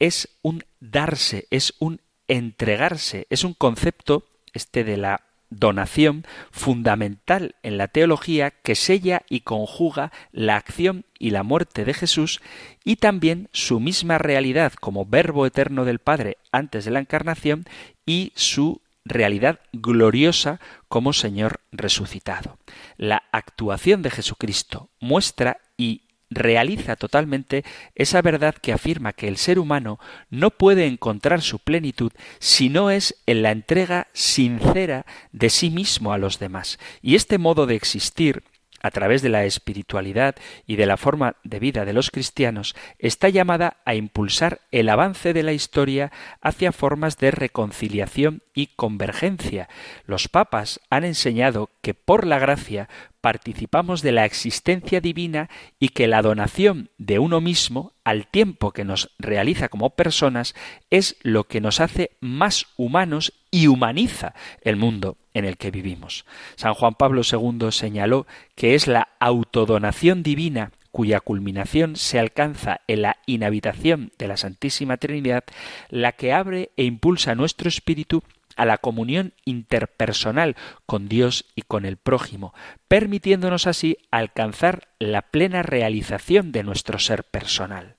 [0.00, 7.78] es un darse, es un entregarse, es un concepto, este de la donación fundamental en
[7.78, 12.40] la teología que sella y conjuga la acción y la muerte de Jesús
[12.82, 17.66] y también su misma realidad como verbo eterno del Padre antes de la encarnación
[18.04, 22.58] y su realidad gloriosa como Señor resucitado.
[22.96, 29.58] La actuación de Jesucristo muestra y realiza totalmente esa verdad que afirma que el ser
[29.58, 35.70] humano no puede encontrar su plenitud si no es en la entrega sincera de sí
[35.70, 36.78] mismo a los demás.
[37.00, 38.42] Y este modo de existir
[38.86, 43.28] a través de la espiritualidad y de la forma de vida de los cristianos, está
[43.28, 49.68] llamada a impulsar el avance de la historia hacia formas de reconciliación y convergencia.
[50.06, 52.88] Los papas han enseñado que por la gracia
[53.20, 58.84] participamos de la existencia divina y que la donación de uno mismo, al tiempo que
[58.84, 60.54] nos realiza como personas,
[60.90, 66.24] es lo que nos hace más humanos y humaniza el mundo en el que vivimos.
[66.56, 73.02] San Juan Pablo II señaló que es la autodonación divina cuya culminación se alcanza en
[73.02, 75.44] la inhabitación de la Santísima Trinidad,
[75.90, 78.22] la que abre e impulsa nuestro espíritu
[78.56, 80.56] a la comunión interpersonal
[80.86, 82.54] con Dios y con el prójimo,
[82.88, 87.96] permitiéndonos así alcanzar la plena realización de nuestro ser personal.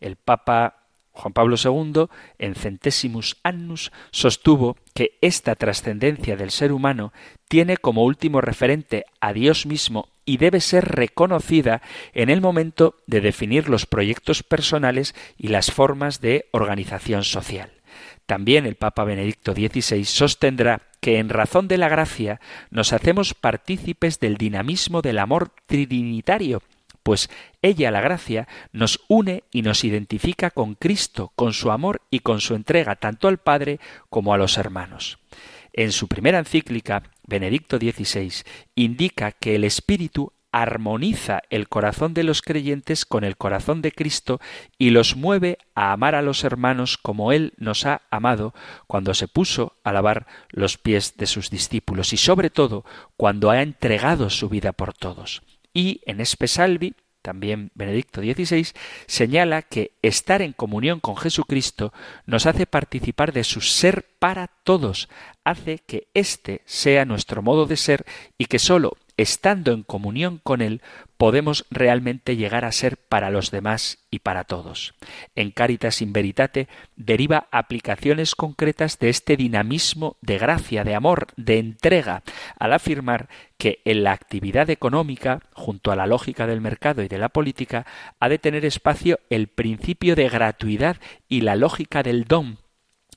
[0.00, 0.81] El Papa
[1.12, 2.06] Juan Pablo II,
[2.38, 7.12] en Centesimus Annus, sostuvo que esta trascendencia del ser humano
[7.48, 11.82] tiene como último referente a Dios mismo y debe ser reconocida
[12.14, 17.72] en el momento de definir los proyectos personales y las formas de organización social.
[18.26, 22.40] También el Papa Benedicto XVI sostendrá que en razón de la gracia
[22.70, 26.62] nos hacemos partícipes del dinamismo del amor trinitario,
[27.02, 27.30] pues
[27.62, 32.40] ella, la gracia, nos une y nos identifica con Cristo, con su amor y con
[32.40, 33.80] su entrega tanto al Padre
[34.10, 35.18] como a los hermanos.
[35.72, 38.32] En su primera encíclica, Benedicto XVI
[38.74, 44.38] indica que el Espíritu armoniza el corazón de los creyentes con el corazón de Cristo
[44.78, 48.54] y los mueve a amar a los hermanos como Él nos ha amado
[48.86, 52.84] cuando se puso a lavar los pies de sus discípulos y sobre todo
[53.16, 55.42] cuando ha entregado su vida por todos.
[55.72, 58.66] Y en Espesalvi, también Benedicto XVI,
[59.06, 61.92] señala que estar en comunión con Jesucristo
[62.26, 65.08] nos hace participar de su ser para todos,
[65.44, 68.04] hace que éste sea nuestro modo de ser
[68.36, 70.80] y que sólo estando en comunión con Él,
[71.16, 74.94] podemos realmente llegar a ser para los demás y para todos.
[75.34, 81.58] En Caritas in Veritate deriva aplicaciones concretas de este dinamismo de gracia, de amor, de
[81.58, 82.22] entrega,
[82.58, 87.18] al afirmar que en la actividad económica, junto a la lógica del mercado y de
[87.18, 87.86] la política,
[88.18, 90.96] ha de tener espacio el principio de gratuidad
[91.28, 92.58] y la lógica del don,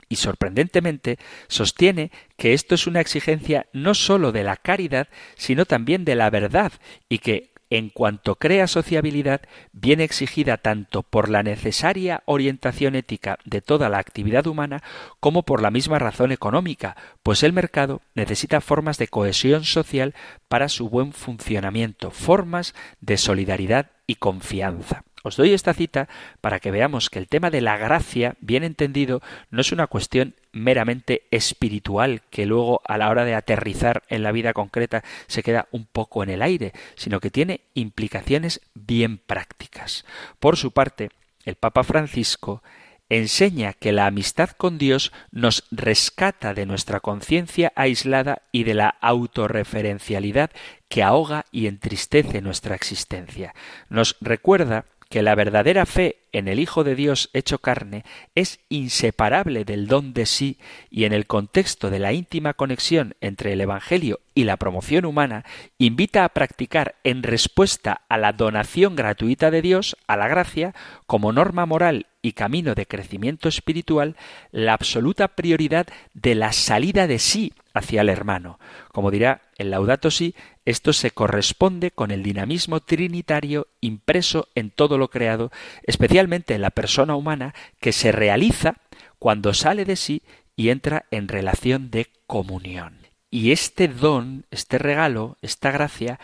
[0.10, 6.06] y sorprendentemente sostiene que esto es una exigencia no sólo de la caridad, sino también
[6.06, 6.72] de la verdad,
[7.10, 9.42] y que en cuanto crea sociabilidad,
[9.74, 14.84] viene exigida tanto por la necesaria orientación ética de toda la actividad humana
[15.20, 20.14] como por la misma razón económica, pues el mercado necesita formas de cohesión social
[20.48, 25.04] para su buen funcionamiento, formas de solidaridad y confianza.
[25.26, 26.08] Os doy esta cita
[26.40, 30.36] para que veamos que el tema de la gracia, bien entendido, no es una cuestión
[30.52, 35.68] meramente espiritual que luego a la hora de aterrizar en la vida concreta se queda
[35.72, 40.06] un poco en el aire, sino que tiene implicaciones bien prácticas.
[40.40, 41.10] Por su parte,
[41.44, 42.62] el Papa Francisco
[43.10, 48.90] enseña que la amistad con Dios nos rescata de nuestra conciencia aislada y de la
[49.02, 50.52] autorreferencialidad
[50.88, 53.56] que ahoga y entristece nuestra existencia.
[53.90, 58.04] Nos recuerda que la verdadera fe en el Hijo de Dios hecho carne
[58.34, 60.58] es inseparable del don de sí
[60.90, 65.46] y en el contexto de la íntima conexión entre el Evangelio y la promoción humana,
[65.78, 70.76] invita a practicar en respuesta a la donación gratuita de Dios, a la gracia,
[71.08, 74.18] como norma moral y camino de crecimiento espiritual,
[74.52, 78.60] la absoluta prioridad de la salida de sí hacia el hermano.
[78.92, 80.36] Como dirá el Laudato Si,
[80.66, 85.52] esto se corresponde con el dinamismo trinitario impreso en todo lo creado,
[85.84, 88.76] especialmente en la persona humana, que se realiza
[89.20, 90.24] cuando sale de sí
[90.56, 92.98] y entra en relación de comunión.
[93.30, 96.20] Y este don, este regalo, esta gracia,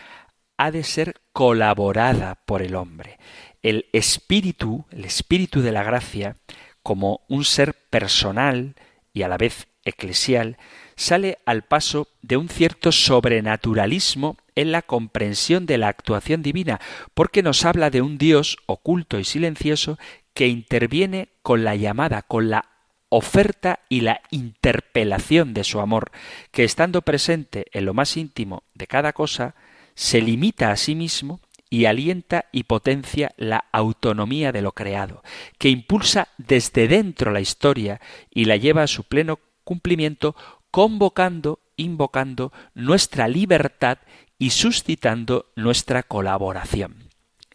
[0.56, 3.18] ha de ser colaborada por el hombre.
[3.62, 6.36] El espíritu, el espíritu de la gracia,
[6.82, 8.74] como un ser personal
[9.12, 10.56] y a la vez eclesial,
[11.02, 16.80] sale al paso de un cierto sobrenaturalismo en la comprensión de la actuación divina,
[17.14, 19.98] porque nos habla de un Dios oculto y silencioso
[20.32, 22.66] que interviene con la llamada, con la
[23.08, 26.12] oferta y la interpelación de su amor,
[26.50, 29.54] que estando presente en lo más íntimo de cada cosa,
[29.94, 35.22] se limita a sí mismo y alienta y potencia la autonomía de lo creado,
[35.58, 38.00] que impulsa desde dentro la historia
[38.30, 40.34] y la lleva a su pleno cumplimiento
[40.72, 43.98] convocando, invocando nuestra libertad
[44.38, 47.10] y suscitando nuestra colaboración.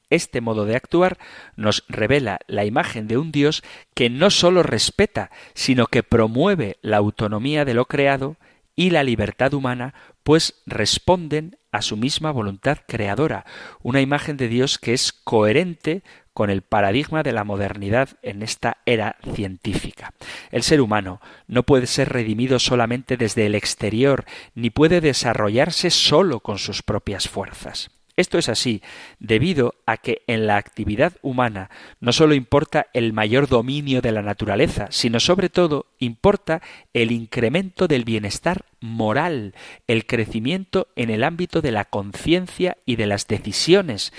[0.09, 1.17] Este modo de actuar
[1.57, 3.63] nos revela la imagen de un Dios
[3.93, 8.37] que no sólo respeta, sino que promueve la autonomía de lo creado
[8.75, 9.93] y la libertad humana,
[10.23, 13.45] pues responden a su misma voluntad creadora,
[13.81, 16.03] una imagen de Dios que es coherente
[16.33, 20.13] con el paradigma de la modernidad en esta era científica.
[20.51, 26.39] El ser humano no puede ser redimido solamente desde el exterior, ni puede desarrollarse solo
[26.41, 27.89] con sus propias fuerzas.
[28.17, 28.81] Esto es así
[29.19, 34.23] debido a que en la actividad humana no sólo importa el mayor dominio de la
[34.23, 36.63] naturaleza, sino sobre todo importa
[36.93, 39.53] el incremento del bienestar moral,
[39.85, 44.11] el crecimiento en el ámbito de la conciencia y de las decisiones,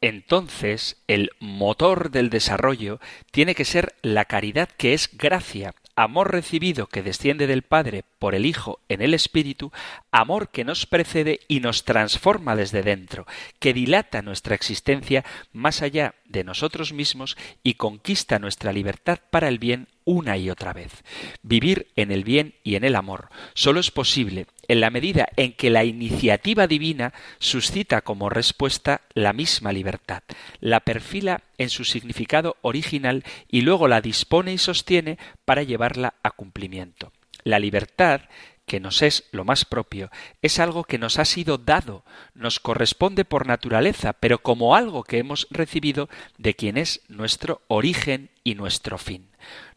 [0.00, 6.86] entonces el motor del desarrollo tiene que ser la caridad que es gracia, amor recibido
[6.86, 9.72] que desciende del Padre por el Hijo en el Espíritu,
[10.12, 13.26] amor que nos precede y nos transforma desde dentro,
[13.58, 19.58] que dilata nuestra existencia más allá de nosotros mismos y conquista nuestra libertad para el
[19.58, 21.02] bien una y otra vez.
[21.42, 25.52] Vivir en el bien y en el amor solo es posible en la medida en
[25.52, 30.22] que la iniciativa divina suscita como respuesta la misma libertad,
[30.60, 36.30] la perfila en su significado original y luego la dispone y sostiene para llevarla a
[36.30, 37.12] cumplimiento.
[37.44, 38.22] La libertad
[38.66, 40.10] que nos es lo más propio,
[40.42, 42.04] es algo que nos ha sido dado,
[42.34, 48.30] nos corresponde por naturaleza, pero como algo que hemos recibido de quien es nuestro origen
[48.42, 49.28] y nuestro fin.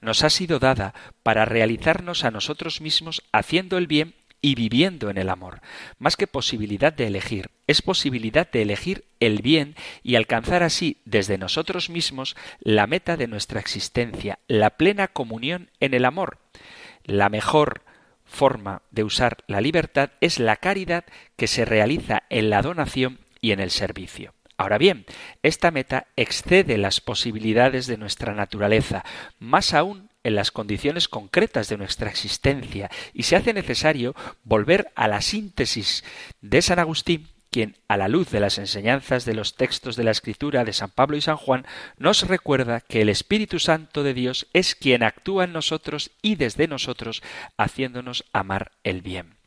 [0.01, 5.17] Nos ha sido dada para realizarnos a nosotros mismos haciendo el bien y viviendo en
[5.17, 5.61] el amor.
[5.97, 11.37] Más que posibilidad de elegir, es posibilidad de elegir el bien y alcanzar así desde
[11.37, 16.37] nosotros mismos la meta de nuestra existencia, la plena comunión en el amor.
[17.03, 17.81] La mejor
[18.25, 21.03] forma de usar la libertad es la caridad
[21.35, 24.33] que se realiza en la donación y en el servicio.
[24.57, 25.05] Ahora bien,
[25.41, 29.05] esta meta excede las posibilidades de nuestra naturaleza,
[29.39, 35.07] más aún en las condiciones concretas de nuestra existencia, y se hace necesario volver a
[35.07, 36.03] la síntesis
[36.41, 40.11] de San Agustín quien, a la luz de las enseñanzas de los textos de la
[40.11, 41.65] Escritura de San Pablo y San Juan,
[41.97, 46.67] nos recuerda que el Espíritu Santo de Dios es quien actúa en nosotros y desde
[46.67, 47.23] nosotros,
[47.57, 49.38] haciéndonos amar el bien.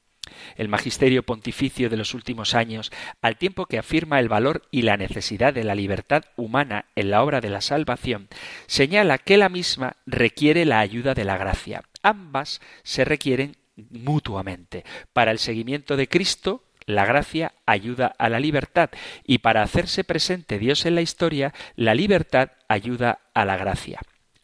[0.57, 4.97] El magisterio pontificio de los últimos años, al tiempo que afirma el valor y la
[4.97, 8.29] necesidad de la libertad humana en la obra de la salvación,
[8.67, 11.83] señala que la misma requiere la ayuda de la gracia.
[12.03, 13.57] Ambas se requieren
[13.91, 14.85] mutuamente.
[15.13, 18.91] Para el seguimiento de Cristo, la gracia ayuda a la libertad
[19.25, 24.01] y para hacerse presente Dios en la historia, la libertad ayuda a la gracia.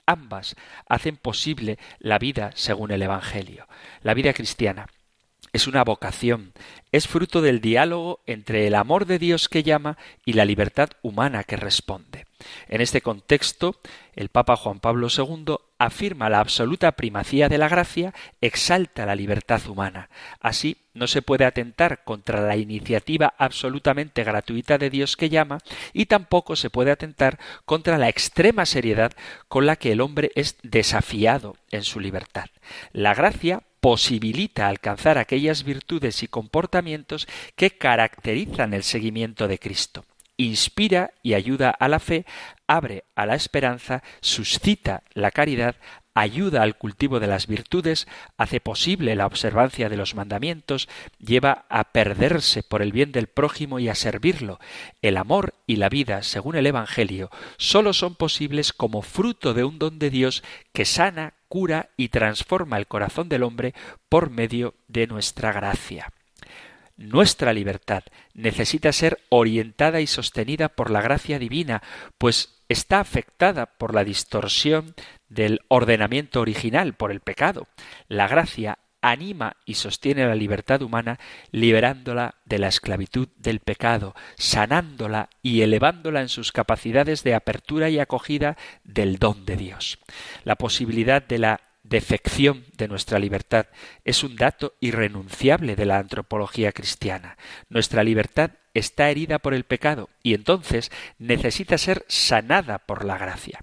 [0.06, 0.56] Ambas
[0.88, 3.68] hacen posible la vida según el Evangelio.
[4.02, 4.86] La vida cristiana
[5.52, 6.52] es una vocación,
[6.92, 11.44] es fruto del diálogo entre el amor de Dios que llama y la libertad humana
[11.44, 12.26] que responde.
[12.68, 13.80] En este contexto,
[14.14, 19.60] el Papa Juan Pablo II afirma la absoluta primacía de la gracia, exalta la libertad
[19.68, 20.08] humana.
[20.40, 25.58] Así, no se puede atentar contra la iniciativa absolutamente gratuita de Dios que llama,
[25.92, 29.12] y tampoco se puede atentar contra la extrema seriedad
[29.48, 32.46] con la que el hombre es desafiado en su libertad.
[32.92, 37.26] La gracia posibilita alcanzar aquellas virtudes y comportamientos
[37.56, 40.04] que caracterizan el seguimiento de Cristo.
[40.36, 42.26] Inspira y ayuda a la fe,
[42.66, 45.76] abre a la esperanza, suscita la caridad,
[46.12, 50.86] ayuda al cultivo de las virtudes, hace posible la observancia de los mandamientos,
[51.18, 54.60] lleva a perderse por el bien del prójimo y a servirlo.
[55.00, 59.78] El amor y la vida, según el Evangelio, sólo son posibles como fruto de un
[59.78, 63.74] don de Dios que sana, cura y transforma el corazón del hombre
[64.08, 66.12] por medio de nuestra gracia.
[66.96, 68.02] Nuestra libertad
[68.34, 71.82] necesita ser orientada y sostenida por la gracia divina,
[72.18, 74.94] pues está afectada por la distorsión
[75.28, 77.68] del ordenamiento original, por el pecado.
[78.08, 81.18] La gracia anima y sostiene la libertad humana,
[81.50, 87.98] liberándola de la esclavitud del pecado, sanándola y elevándola en sus capacidades de apertura y
[87.98, 89.98] acogida del don de Dios.
[90.44, 93.66] La posibilidad de la defección de nuestra libertad
[94.04, 97.38] es un dato irrenunciable de la antropología cristiana.
[97.68, 103.60] Nuestra libertad está herida por el pecado y entonces necesita ser sanada por la gracia.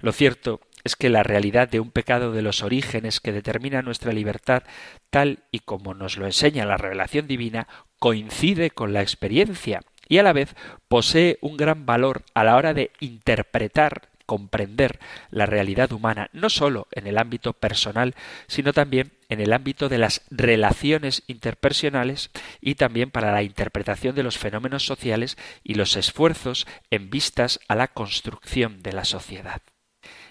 [0.00, 4.12] Lo cierto es que la realidad de un pecado de los orígenes que determina nuestra
[4.12, 4.62] libertad,
[5.10, 7.68] tal y como nos lo enseña la revelación divina,
[7.98, 10.54] coincide con la experiencia y a la vez
[10.88, 14.98] posee un gran valor a la hora de interpretar comprender
[15.30, 18.14] la realidad humana, no sólo en el ámbito personal,
[18.48, 22.30] sino también en el ámbito de las relaciones interpersonales
[22.60, 27.76] y también para la interpretación de los fenómenos sociales y los esfuerzos en vistas a
[27.76, 29.62] la construcción de la sociedad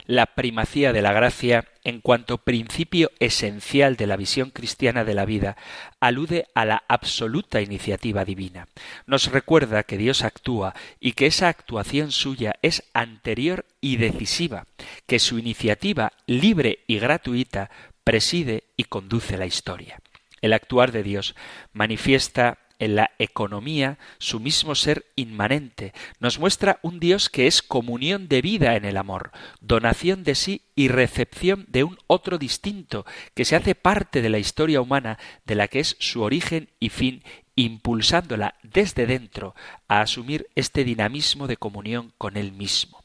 [0.05, 5.25] la primacía de la gracia en cuanto principio esencial de la visión cristiana de la
[5.25, 5.55] vida,
[5.99, 8.67] alude a la absoluta iniciativa divina.
[9.05, 14.67] Nos recuerda que Dios actúa y que esa actuación suya es anterior y decisiva,
[15.05, 17.69] que su iniciativa libre y gratuita
[18.03, 19.99] preside y conduce la historia.
[20.41, 21.35] El actuar de Dios
[21.73, 28.28] manifiesta en la economía su mismo ser inmanente, nos muestra un Dios que es comunión
[28.28, 33.45] de vida en el amor, donación de sí y recepción de un otro distinto, que
[33.45, 37.23] se hace parte de la historia humana de la que es su origen y fin,
[37.55, 39.55] impulsándola desde dentro
[39.88, 43.03] a asumir este dinamismo de comunión con él mismo.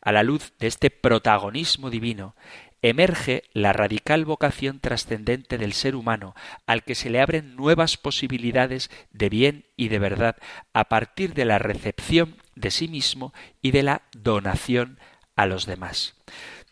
[0.00, 2.36] A la luz de este protagonismo divino,
[2.82, 6.34] emerge la radical vocación trascendente del ser humano,
[6.66, 10.36] al que se le abren nuevas posibilidades de bien y de verdad
[10.72, 14.98] a partir de la recepción de sí mismo y de la donación
[15.36, 16.14] a los demás.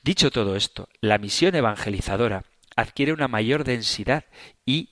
[0.03, 2.45] Dicho todo esto, la misión evangelizadora
[2.77, 4.25] adquiere una mayor densidad
[4.65, 4.91] y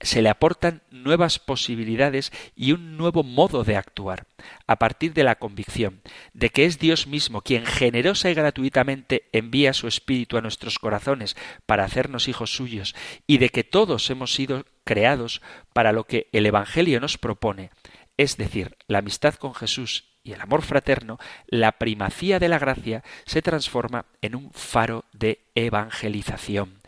[0.00, 4.26] se le aportan nuevas posibilidades y un nuevo modo de actuar,
[4.66, 6.00] a partir de la convicción
[6.32, 11.36] de que es Dios mismo quien generosa y gratuitamente envía su Espíritu a nuestros corazones
[11.66, 12.94] para hacernos hijos suyos,
[13.26, 15.42] y de que todos hemos sido creados
[15.72, 17.70] para lo que el Evangelio nos propone,
[18.16, 23.02] es decir, la amistad con Jesús y el amor fraterno, la primacía de la gracia
[23.24, 26.80] se transforma en un faro de evangelización.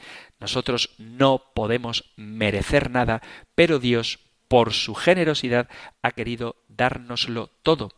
[0.42, 3.22] Nosotros no podemos merecer nada,
[3.54, 4.18] pero Dios,
[4.48, 5.68] por su generosidad,
[6.02, 7.90] ha querido dárnoslo todo.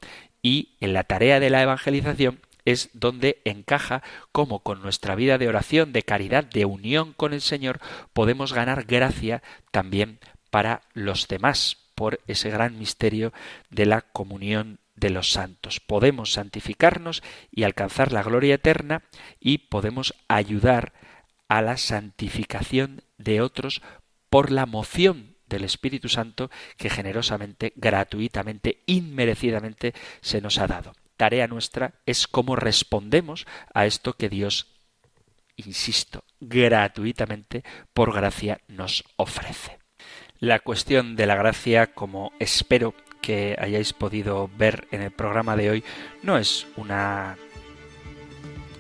[0.42, 5.48] Y en la tarea de la evangelización es donde encaja cómo con nuestra vida de
[5.48, 7.80] oración, de caridad, de unión con el Señor,
[8.12, 10.18] podemos ganar gracia también
[10.50, 13.32] para los demás por ese gran misterio
[13.70, 15.80] de la comunión de los santos.
[15.80, 19.02] Podemos santificarnos y alcanzar la gloria eterna
[19.40, 20.92] y podemos ayudar
[21.48, 23.82] a la santificación de otros
[24.30, 30.92] por la moción del Espíritu Santo que generosamente, gratuitamente, inmerecidamente se nos ha dado.
[31.16, 34.66] Tarea nuestra es cómo respondemos a esto que Dios,
[35.56, 39.78] insisto, gratuitamente, por gracia, nos ofrece.
[40.40, 45.70] La cuestión de la gracia, como espero que hayáis podido ver en el programa de
[45.70, 45.84] hoy,
[46.22, 47.38] no es una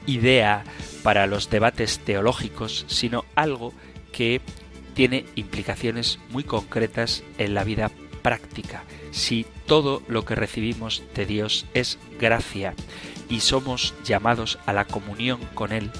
[0.06, 0.64] idea
[1.02, 3.72] para los debates teológicos, sino algo
[4.12, 4.40] que
[4.94, 7.90] tiene implicaciones muy concretas en la vida
[8.22, 8.84] práctica.
[9.10, 12.74] Si todo lo que recibimos de Dios es gracia
[13.28, 15.90] y somos llamados a la comunión con Él,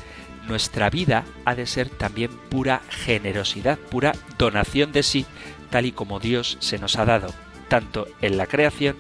[0.49, 5.27] nuestra vida ha de ser también pura generosidad, pura donación de sí,
[5.71, 7.29] tal y como Dios se nos ha dado,
[7.69, 8.97] tanto en la creación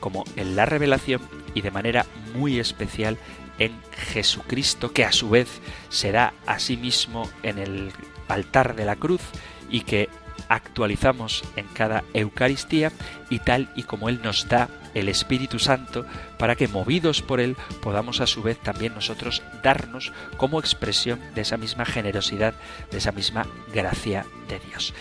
[0.00, 1.22] como en la revelación
[1.54, 3.18] y de manera muy especial
[3.58, 3.72] en
[4.12, 7.92] Jesucristo, que a su vez será a sí mismo en el
[8.28, 9.22] altar de la cruz
[9.70, 10.08] y que
[10.48, 12.92] actualizamos en cada Eucaristía
[13.30, 16.06] y tal y como Él nos da el Espíritu Santo
[16.38, 21.42] para que movidos por Él podamos a su vez también nosotros darnos como expresión de
[21.42, 22.54] esa misma generosidad,
[22.90, 24.94] de esa misma gracia de Dios.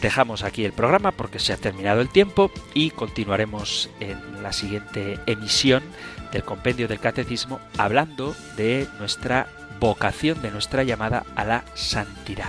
[0.00, 5.18] Dejamos aquí el programa porque se ha terminado el tiempo y continuaremos en la siguiente
[5.26, 5.82] emisión
[6.32, 9.48] del compendio del catecismo hablando de nuestra
[9.80, 12.48] vocación, de nuestra llamada a la santidad.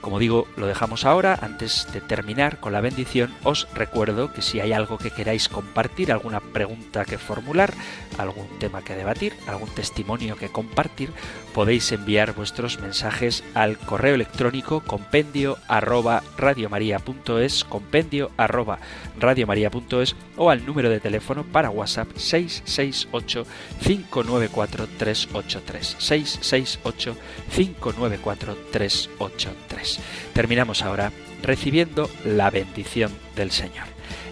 [0.00, 1.38] Como digo, lo dejamos ahora.
[1.42, 6.12] Antes de terminar con la bendición, os recuerdo que si hay algo que queráis compartir,
[6.12, 7.74] alguna pregunta que formular,
[8.18, 11.10] algún tema que debatir, algún testimonio que compartir,
[11.54, 18.78] podéis enviar vuestros mensajes al correo electrónico compendio arroba radiomaria.es, compendio arroba
[19.18, 23.46] radiomaria.es o al número de teléfono para WhatsApp 668
[23.82, 27.16] 594 383 668
[27.54, 30.00] 594 383.
[30.32, 31.12] Terminamos ahora
[31.42, 33.97] recibiendo la bendición del Señor.